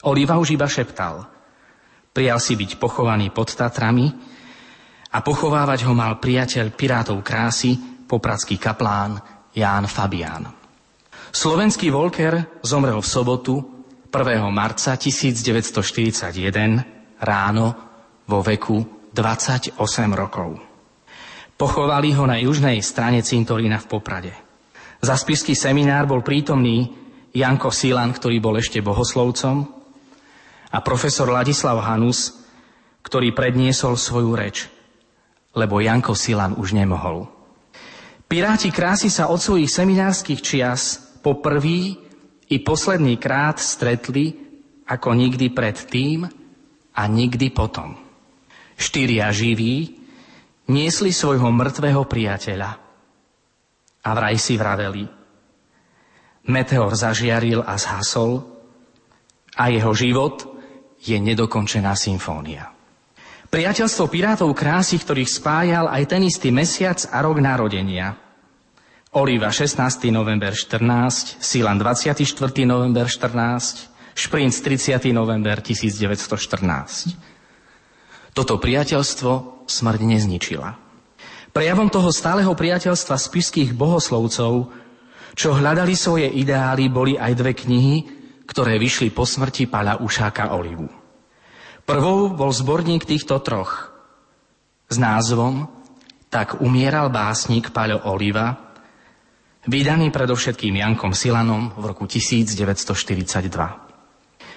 Oliva 0.05 0.37
už 0.37 0.53
iba 0.53 0.69
šeptal. 0.69 1.25
Prijal 2.13 2.37
si 2.45 2.61
byť 2.61 2.77
pochovaný 2.77 3.33
pod 3.33 3.57
Tatrami 3.57 4.05
a 5.17 5.25
pochovávať 5.25 5.89
ho 5.89 5.97
mal 5.97 6.21
priateľ 6.21 6.77
pirátov 6.77 7.25
krásy, 7.25 8.05
popradský 8.05 8.61
kaplán 8.61 9.17
Ján 9.57 9.89
Fabián. 9.89 10.53
Slovenský 11.33 11.89
Volker 11.89 12.61
zomrel 12.61 13.01
v 13.01 13.09
sobotu 13.09 13.55
1. 14.13 14.45
marca 14.53 14.93
1941 15.01 16.37
ráno 17.17 17.67
vo 18.29 18.45
veku 18.45 19.09
28 19.09 19.81
rokov. 20.13 20.72
Pochovali 21.57 22.11
ho 22.17 22.25
na 22.27 22.41
južnej 22.41 22.83
strane 22.83 23.23
cintorína 23.23 23.79
v 23.79 23.91
Poprade. 23.91 24.33
Za 25.03 25.19
spisky 25.19 25.59
seminár 25.59 26.07
bol 26.07 26.23
prítomný 26.23 26.91
Janko 27.33 27.73
Silan, 27.73 28.13
ktorý 28.15 28.39
bol 28.39 28.55
ešte 28.61 28.85
bohoslovcom, 28.85 29.83
a 30.73 30.79
profesor 30.81 31.29
Ladislav 31.29 31.85
Hanus, 31.85 32.33
ktorý 33.05 33.37
predniesol 33.37 34.01
svoju 34.01 34.33
reč, 34.33 34.73
lebo 35.53 35.83
Janko 35.83 36.17
Silan 36.17 36.57
už 36.57 36.73
nemohol. 36.73 37.29
Piráti 38.25 38.73
krásy 38.73 39.13
sa 39.13 39.29
od 39.29 39.37
svojich 39.37 39.69
seminárskych 39.69 40.41
čias 40.41 40.97
po 41.21 41.45
prvý 41.45 42.01
i 42.49 42.57
posledný 42.65 43.21
krát 43.21 43.61
stretli 43.61 44.33
ako 44.89 45.13
nikdy 45.13 45.53
predtým 45.53 46.25
a 46.97 47.03
nikdy 47.05 47.53
potom. 47.53 47.93
Štyria 48.77 49.29
živí, 49.29 50.02
niesli 50.71 51.11
svojho 51.11 51.51
mŕtvého 51.51 52.03
priateľa. 52.07 52.71
A 54.03 54.11
vraj 54.15 54.37
si 54.39 54.59
vraveli. 54.59 55.07
Meteor 56.51 56.93
zažiaril 56.95 57.63
a 57.63 57.79
zhasol 57.79 58.43
a 59.55 59.71
jeho 59.71 59.95
život 59.95 60.43
je 61.03 61.15
nedokončená 61.19 61.95
symfónia. 61.95 62.71
Priateľstvo 63.53 64.09
pirátov 64.09 64.51
krásy, 64.57 64.97
ktorých 64.99 65.29
spájal 65.29 65.87
aj 65.87 66.03
ten 66.09 66.25
istý 66.25 66.49
mesiac 66.49 66.99
a 67.13 67.21
rok 67.21 67.37
narodenia. 67.39 68.17
Oliva 69.13 69.53
16. 69.53 70.09
november 70.09 70.57
14, 70.57 71.37
Silan 71.37 71.77
24. 71.77 72.25
november 72.65 73.05
14, 73.13 73.93
Šprinc 74.17 74.57
30. 74.57 75.13
november 75.13 75.61
1914. 75.61 77.32
Toto 78.33 78.57
priateľstvo 78.57 79.65
smrť 79.69 80.01
nezničila. 80.09 80.69
Prejavom 81.53 81.93
toho 81.93 82.09
stáleho 82.09 82.57
priateľstva 82.57 83.21
spiských 83.21 83.77
bohoslovcov, 83.77 84.73
čo 85.37 85.49
hľadali 85.53 85.93
svoje 85.93 86.33
ideály, 86.33 86.89
boli 86.89 87.21
aj 87.21 87.33
dve 87.37 87.53
knihy, 87.53 87.97
ktoré 88.49 88.81
vyšli 88.81 89.13
po 89.13 89.29
smrti 89.29 89.69
pála 89.69 90.01
Ušáka 90.01 90.57
Olivu. 90.57 90.89
Prvou 91.85 92.33
bol 92.33 92.49
zborník 92.49 93.05
týchto 93.05 93.37
troch 93.45 93.93
s 94.89 94.97
názvom 94.97 95.69
Tak 96.33 96.65
umieral 96.65 97.13
básnik 97.13 97.69
Paľo 97.69 98.01
Oliva, 98.09 98.73
vydaný 99.69 100.09
predovšetkým 100.09 100.81
Jankom 100.81 101.13
Silanom 101.13 101.77
v 101.77 101.85
roku 101.85 102.09
1942 102.09 103.82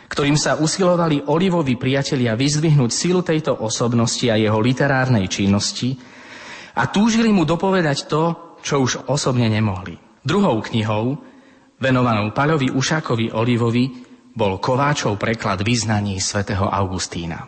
ktorým 0.06 0.38
sa 0.38 0.58
usilovali 0.62 1.26
Olivovi 1.28 1.76
priatelia 1.76 2.38
vyzdvihnúť 2.38 2.92
silu 2.94 3.26
tejto 3.26 3.58
osobnosti 3.58 4.26
a 4.30 4.38
jeho 4.38 4.60
literárnej 4.62 5.26
činnosti 5.26 5.98
a 6.78 6.86
túžili 6.92 7.32
mu 7.34 7.48
dopovedať 7.48 8.06
to, 8.06 8.24
čo 8.62 8.82
už 8.82 9.10
osobne 9.10 9.50
nemohli. 9.50 9.98
Druhou 10.26 10.62
knihou, 10.62 11.18
venovanou 11.78 12.34
Paľovi 12.34 12.74
Ušákovi 12.74 13.34
Olivovi, 13.34 13.86
bol 14.36 14.60
Kováčov 14.60 15.16
preklad 15.16 15.64
význaní 15.64 16.20
svätého 16.20 16.68
Augustína. 16.68 17.48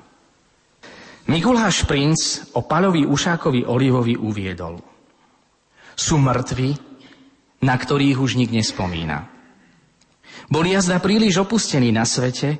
Mikuláš 1.27 1.83
Princ 1.83 2.51
o 2.55 2.63
Paľovi 2.63 3.03
Ušákovi 3.03 3.67
Olivovi 3.67 4.15
uviedol. 4.15 4.79
Sú 5.97 6.15
mŕtvi, 6.15 6.79
na 7.67 7.75
ktorých 7.75 8.15
už 8.15 8.39
nik 8.39 8.55
nespomína. 8.55 9.36
Boli 10.47 10.71
jazda 10.71 11.03
príliš 11.03 11.43
opustení 11.43 11.91
na 11.91 12.07
svete, 12.07 12.55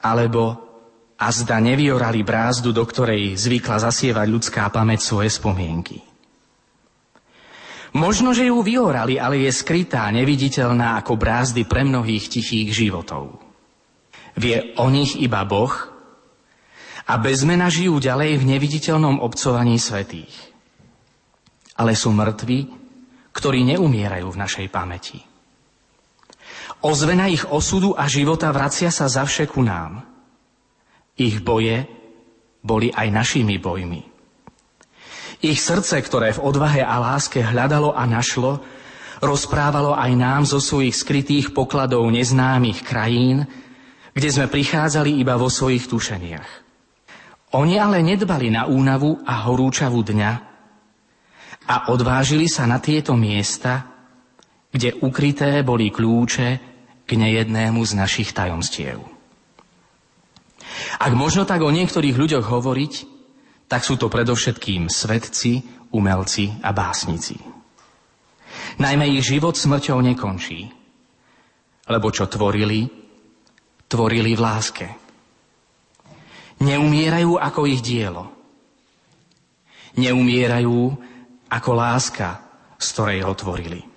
alebo 0.00 0.70
a 1.20 1.28
zda 1.28 1.60
neviorali 1.60 2.24
brázdu, 2.24 2.72
do 2.72 2.80
ktorej 2.80 3.36
zvykla 3.36 3.76
zasievať 3.76 4.24
ľudská 4.24 4.64
pamäť 4.72 5.04
svoje 5.04 5.28
spomienky. 5.28 6.00
Možno, 7.92 8.32
že 8.32 8.48
ju 8.48 8.56
vyorali, 8.64 9.20
ale 9.20 9.44
je 9.44 9.52
skrytá, 9.52 10.08
neviditeľná 10.14 10.96
ako 11.02 11.20
brázdy 11.20 11.68
pre 11.68 11.84
mnohých 11.84 12.30
tichých 12.30 12.72
životov. 12.72 13.36
Vie 14.38 14.72
o 14.80 14.88
nich 14.88 15.18
iba 15.18 15.44
Boh 15.44 15.74
a 17.04 17.12
bez 17.18 17.42
mena 17.44 17.66
žijú 17.66 17.98
ďalej 18.00 18.40
v 18.40 18.48
neviditeľnom 18.56 19.20
obcovaní 19.20 19.76
svetých. 19.76 20.32
Ale 21.76 21.98
sú 21.98 22.14
mŕtvi, 22.14 22.70
ktorí 23.34 23.60
neumierajú 23.74 24.30
v 24.30 24.40
našej 24.40 24.66
pamäti. 24.70 25.29
Ozvena 26.80 27.28
ich 27.28 27.44
osudu 27.44 27.92
a 27.92 28.08
života 28.08 28.48
vracia 28.48 28.88
sa 28.88 29.04
za 29.04 29.28
ku 29.44 29.60
nám. 29.60 30.00
Ich 31.20 31.44
boje 31.44 31.84
boli 32.64 32.88
aj 32.88 33.08
našimi 33.12 33.60
bojmi. 33.60 34.00
Ich 35.44 35.60
srdce, 35.60 36.00
ktoré 36.00 36.32
v 36.36 36.40
odvahe 36.40 36.80
a 36.80 36.96
láske 37.00 37.40
hľadalo 37.44 37.92
a 37.92 38.04
našlo, 38.08 38.64
rozprávalo 39.20 39.92
aj 39.92 40.12
nám 40.16 40.42
zo 40.48 40.60
svojich 40.60 40.96
skrytých 40.96 41.52
pokladov 41.52 42.08
neznámych 42.08 42.80
krajín, 42.84 43.44
kde 44.16 44.28
sme 44.32 44.48
prichádzali 44.48 45.20
iba 45.20 45.36
vo 45.36 45.52
svojich 45.52 45.84
tušeniach. 45.84 46.50
Oni 47.60 47.76
ale 47.76 48.00
nedbali 48.00 48.48
na 48.48 48.64
únavu 48.64 49.20
a 49.28 49.44
horúčavu 49.48 50.00
dňa 50.00 50.32
a 51.68 51.74
odvážili 51.92 52.48
sa 52.48 52.64
na 52.64 52.80
tieto 52.80 53.12
miesta, 53.16 53.84
kde 54.70 54.96
ukryté 55.02 55.60
boli 55.66 55.92
kľúče 55.92 56.69
k 57.10 57.18
nejednému 57.18 57.82
z 57.82 57.98
našich 57.98 58.30
tajomstiev. 58.30 59.02
Ak 61.02 61.10
možno 61.18 61.42
tak 61.42 61.66
o 61.66 61.74
niektorých 61.74 62.14
ľuďoch 62.14 62.46
hovoriť, 62.46 62.92
tak 63.66 63.82
sú 63.82 63.98
to 63.98 64.06
predovšetkým 64.06 64.86
svetci, 64.86 65.66
umelci 65.90 66.54
a 66.62 66.70
básnici. 66.70 67.34
Najmä 68.78 69.10
ich 69.18 69.26
život 69.26 69.58
smrťou 69.58 69.98
nekončí, 70.06 70.70
lebo 71.90 72.14
čo 72.14 72.30
tvorili, 72.30 72.86
tvorili 73.90 74.38
v 74.38 74.40
láske. 74.40 74.86
Neumierajú 76.62 77.34
ako 77.34 77.60
ich 77.66 77.82
dielo. 77.82 78.30
Neumierajú 79.98 80.94
ako 81.50 81.70
láska, 81.74 82.38
z 82.78 82.86
ktorej 82.94 83.26
ho 83.26 83.34
tvorili. 83.34 83.89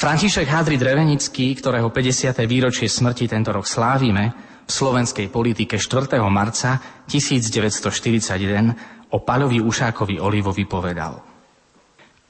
František 0.00 0.48
Hadri 0.48 0.80
Drevenický, 0.80 1.52
ktorého 1.60 1.92
50. 1.92 2.32
výročie 2.48 2.88
smrti 2.88 3.28
tento 3.28 3.52
rok 3.52 3.68
slávime, 3.68 4.32
v 4.64 4.70
slovenskej 4.72 5.28
politike 5.28 5.76
4. 5.76 6.16
marca 6.24 7.04
1941 7.04 9.12
o 9.12 9.20
Paľovi 9.20 9.60
Ušákovi 9.60 10.16
Olivovi 10.16 10.64
povedal. 10.64 11.20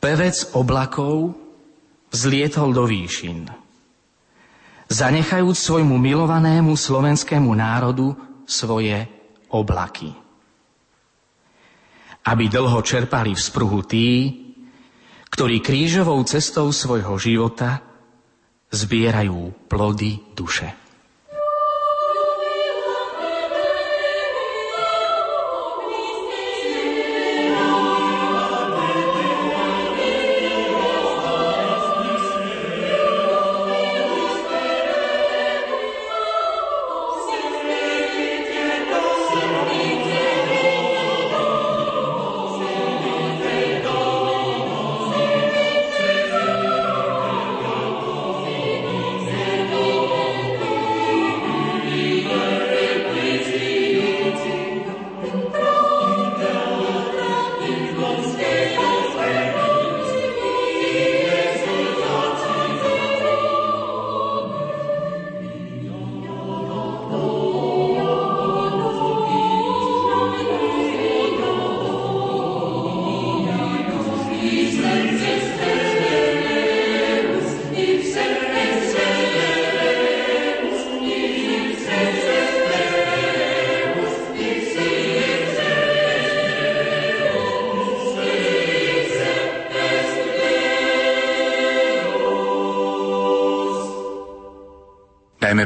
Pevec 0.03 0.51
oblakov 0.59 1.31
vzlietol 2.11 2.75
do 2.75 2.91
výšin. 2.91 3.47
Zanechajúc 4.91 5.55
svojmu 5.55 5.95
milovanému 5.95 6.75
slovenskému 6.75 7.55
národu 7.55 8.19
svoje 8.51 9.07
oblaky. 9.55 10.11
Aby 12.27 12.51
dlho 12.51 12.83
čerpali 12.83 13.31
v 13.31 13.39
spruhu 13.39 13.87
tí, 13.87 14.09
ktorí 15.31 15.63
krížovou 15.63 16.19
cestou 16.27 16.75
svojho 16.75 17.15
života 17.17 17.83
zbierajú 18.71 19.71
plody 19.71 20.23
duše. 20.35 20.80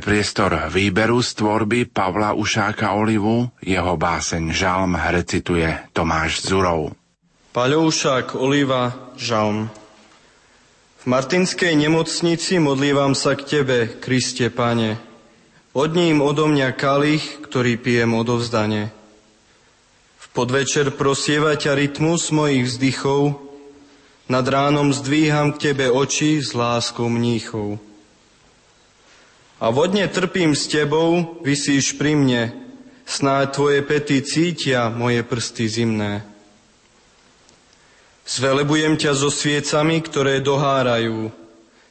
Priestor 0.04 0.68
výberu 0.68 1.24
z 1.24 1.40
tvorby 1.40 1.88
Pavla 1.88 2.36
Ušáka 2.36 2.92
Olivu, 2.92 3.48
jeho 3.64 3.96
báseň 3.96 4.52
Žalm 4.52 5.00
recituje 5.00 5.72
Tomáš 5.96 6.44
Zurov. 6.44 6.92
Paľo 7.56 7.88
Ušák 7.88 8.36
Oliva 8.36 9.16
Žalm 9.16 9.72
V 11.00 11.04
Martinskej 11.08 11.72
nemocnici 11.72 12.60
modlívam 12.60 13.16
sa 13.16 13.32
k 13.32 13.48
Tebe, 13.48 13.96
Kriste 13.96 14.52
Pane. 14.52 15.00
Od 15.72 15.90
ním 15.96 16.20
odo 16.20 16.52
mňa 16.52 16.76
kalich, 16.76 17.40
ktorý 17.40 17.80
pijem 17.80 18.12
odovzdane. 18.12 18.92
V 20.20 20.26
podvečer 20.36 20.92
prosieva 20.92 21.56
ťa 21.56 21.80
rytmus 21.80 22.28
mojich 22.28 22.68
vzdychov, 22.68 23.40
nad 24.28 24.44
ránom 24.44 24.92
zdvíham 24.92 25.56
k 25.56 25.72
Tebe 25.72 25.88
oči 25.88 26.44
s 26.44 26.52
láskou 26.52 27.08
mníchov. 27.08 27.80
A 29.62 29.70
vodne 29.70 30.10
trpím 30.10 30.58
s 30.58 30.66
tebou, 30.66 31.38
vysíš 31.46 31.94
pri 31.94 32.18
mne, 32.18 32.42
snáď 33.06 33.54
tvoje 33.54 33.80
pety 33.86 34.18
cítia 34.26 34.90
moje 34.90 35.22
prsty 35.22 35.64
zimné. 35.70 36.26
Zvelebujem 38.24 38.96
ťa 38.96 39.12
so 39.14 39.28
sviecami, 39.28 40.00
ktoré 40.00 40.40
dohárajú. 40.40 41.28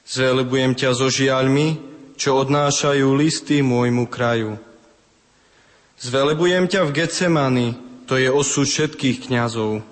Zvelebujem 0.03 0.73
ťa 0.75 0.91
so 0.97 1.07
žiaľmi, 1.07 1.77
čo 2.17 2.35
odnášajú 2.41 3.07
listy 3.15 3.61
môjmu 3.61 4.09
kraju. 4.09 4.59
Zvelebujem 6.01 6.67
ťa 6.67 6.89
v 6.89 6.93
Getsemani, 6.99 7.69
to 8.09 8.19
je 8.19 8.27
osud 8.27 8.67
všetkých 8.67 9.29
kňazov. 9.29 9.85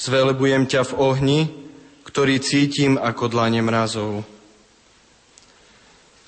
Zvelebujem 0.00 0.64
ťa 0.64 0.86
v 0.88 0.92
ohni, 0.96 1.40
ktorý 2.08 2.40
cítim 2.40 2.96
ako 2.96 3.28
dlane 3.28 3.60
mrazov. 3.60 4.24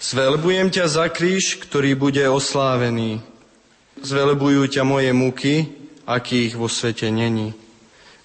Zvelbujem 0.03 0.67
ťa 0.67 0.91
za 0.91 1.07
kríž, 1.07 1.63
ktorý 1.63 1.95
bude 1.95 2.27
oslávený. 2.27 3.23
Zvelebujú 4.03 4.67
ťa 4.67 4.83
moje 4.83 5.15
muky, 5.15 5.71
akých 6.03 6.59
vo 6.59 6.67
svete 6.67 7.07
není. 7.07 7.55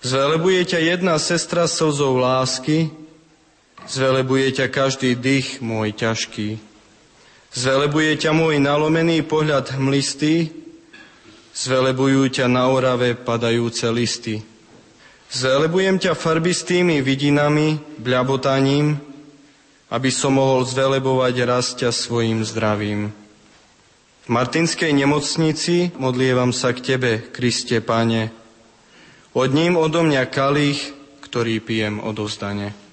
Zvelebuje 0.02 0.74
ťa 0.74 0.98
jedna 0.98 1.22
sestra 1.22 1.70
slzou 1.70 2.18
lásky, 2.18 2.90
zvelebuje 3.86 4.58
ťa 4.58 4.74
každý 4.74 5.14
dých 5.14 5.62
môj 5.62 5.94
ťažký. 5.94 6.58
Zvelebuje 7.54 8.26
ťa 8.26 8.34
môj 8.34 8.58
nalomený 8.58 9.22
pohľad 9.22 9.78
hmlistý, 9.78 10.50
zvelebujú 11.54 12.42
ťa 12.42 12.50
na 12.50 12.74
orave 12.74 13.14
padajúce 13.14 13.86
listy. 13.94 14.42
Zvelebujem 15.30 16.02
ťa 16.02 16.18
farbistými 16.18 17.06
vidinami, 17.06 17.78
bľabotaním, 18.02 19.07
aby 19.88 20.10
som 20.12 20.36
mohol 20.36 20.68
zvelebovať 20.68 21.36
rastia 21.48 21.90
svojim 21.96 22.44
zdravím. 22.44 23.16
V 24.28 24.30
Martinskej 24.30 24.92
nemocnici 24.92 25.96
modlievam 25.96 26.52
sa 26.52 26.76
k 26.76 26.84
Tebe, 26.84 27.12
Kriste 27.32 27.80
Pane. 27.80 28.28
Od 29.32 29.50
ním 29.56 29.80
odo 29.80 30.04
mňa 30.04 30.28
kalich, 30.28 30.92
ktorý 31.24 31.64
pijem 31.64 32.04
odozdane. 32.04 32.87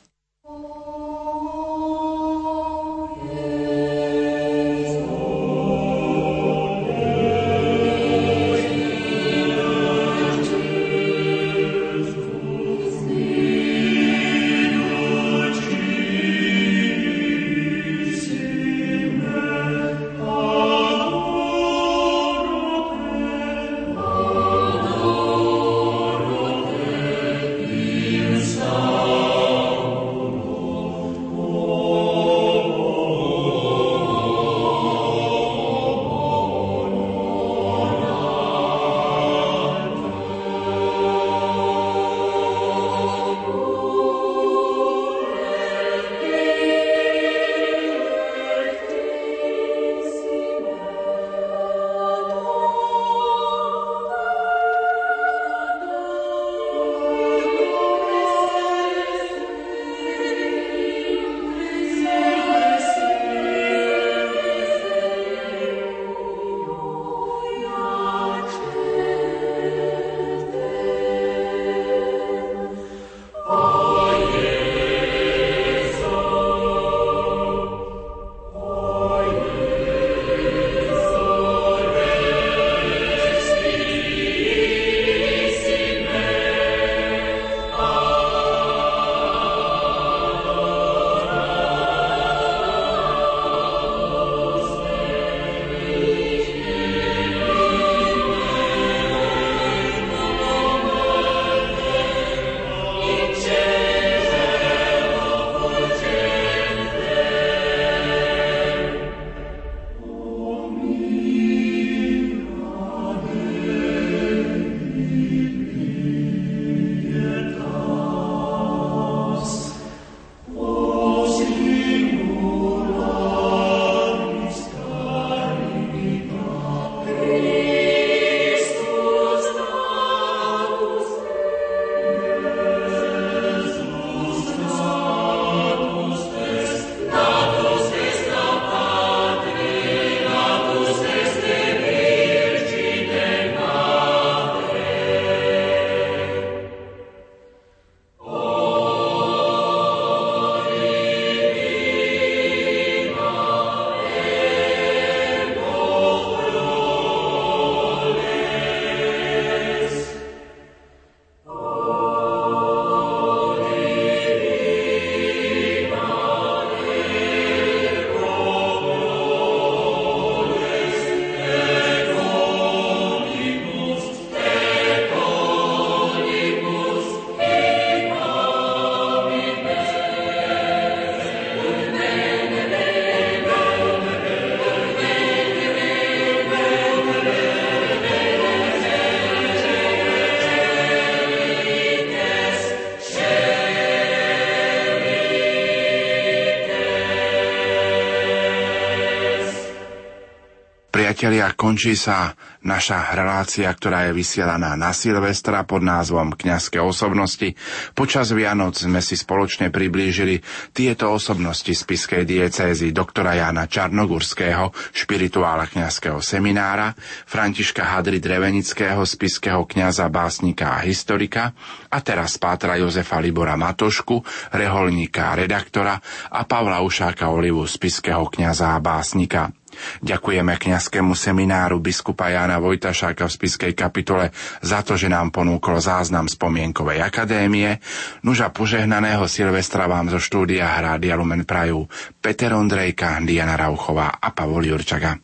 Končí 201.65 201.97
sa 201.97 202.37
naša 202.61 203.17
relácia, 203.17 203.73
ktorá 203.73 204.05
je 204.05 204.13
vysielaná 204.13 204.77
na 204.77 204.93
Silvestra 204.93 205.65
pod 205.65 205.81
názvom 205.81 206.37
Kňazské 206.37 206.77
osobnosti. 206.77 207.57
Počas 207.97 208.37
Vianoc 208.37 208.77
sme 208.77 209.01
si 209.01 209.17
spoločne 209.17 209.73
priblížili 209.73 210.45
tieto 210.77 211.09
osobnosti 211.09 211.73
z 211.73 211.83
Piskej 211.89 212.29
diecézy 212.29 212.93
doktora 212.93 213.41
Jana 213.41 213.65
Čarnogurského, 213.65 214.77
špirituála 214.93 215.65
kňazského 215.65 216.21
seminára, 216.21 216.93
Františka 217.25 217.97
Hadry 217.97 218.21
Drevenického, 218.21 219.01
spiského 219.09 219.65
kňaza, 219.65 220.13
básnika 220.13 220.77
a 220.77 220.85
historika 220.85 221.57
a 221.89 221.99
teraz 222.05 222.37
pátra 222.37 222.77
Jozefa 222.77 223.25
Libora 223.25 223.57
Matošku, 223.57 224.21
reholníka 224.53 225.33
a 225.33 225.41
redaktora 225.41 225.97
a 226.29 226.45
Pavla 226.45 226.85
Ušáka 226.85 227.33
Olivu, 227.33 227.65
spiského 227.65 228.29
kňaza 228.29 228.77
a 228.77 228.85
básnika. 228.85 229.64
Ďakujeme 230.05 230.55
kňazskému 230.55 231.17
semináru 231.17 231.81
biskupa 231.81 232.31
Jána 232.31 232.61
Vojtašáka 232.61 233.27
v 233.27 233.35
spiskej 233.35 233.73
kapitole 233.73 234.31
za 234.63 234.85
to, 234.87 234.95
že 234.95 235.11
nám 235.11 235.33
ponúkol 235.33 235.81
záznam 235.81 236.29
spomienkovej 236.29 237.01
akadémie. 237.01 237.81
Nuža 238.23 238.53
požehnaného 238.53 239.25
Silvestra 239.27 239.89
vám 239.89 240.13
zo 240.13 240.21
štúdia 240.21 240.69
Hrádia 240.69 241.17
Lumen 241.17 241.49
Prajú 241.49 241.89
Peter 242.21 242.53
Ondrejka, 242.53 243.19
Diana 243.25 243.57
Rauchová 243.57 244.21
a 244.21 244.29
Pavol 244.31 244.69
Jurčaga. 244.69 245.24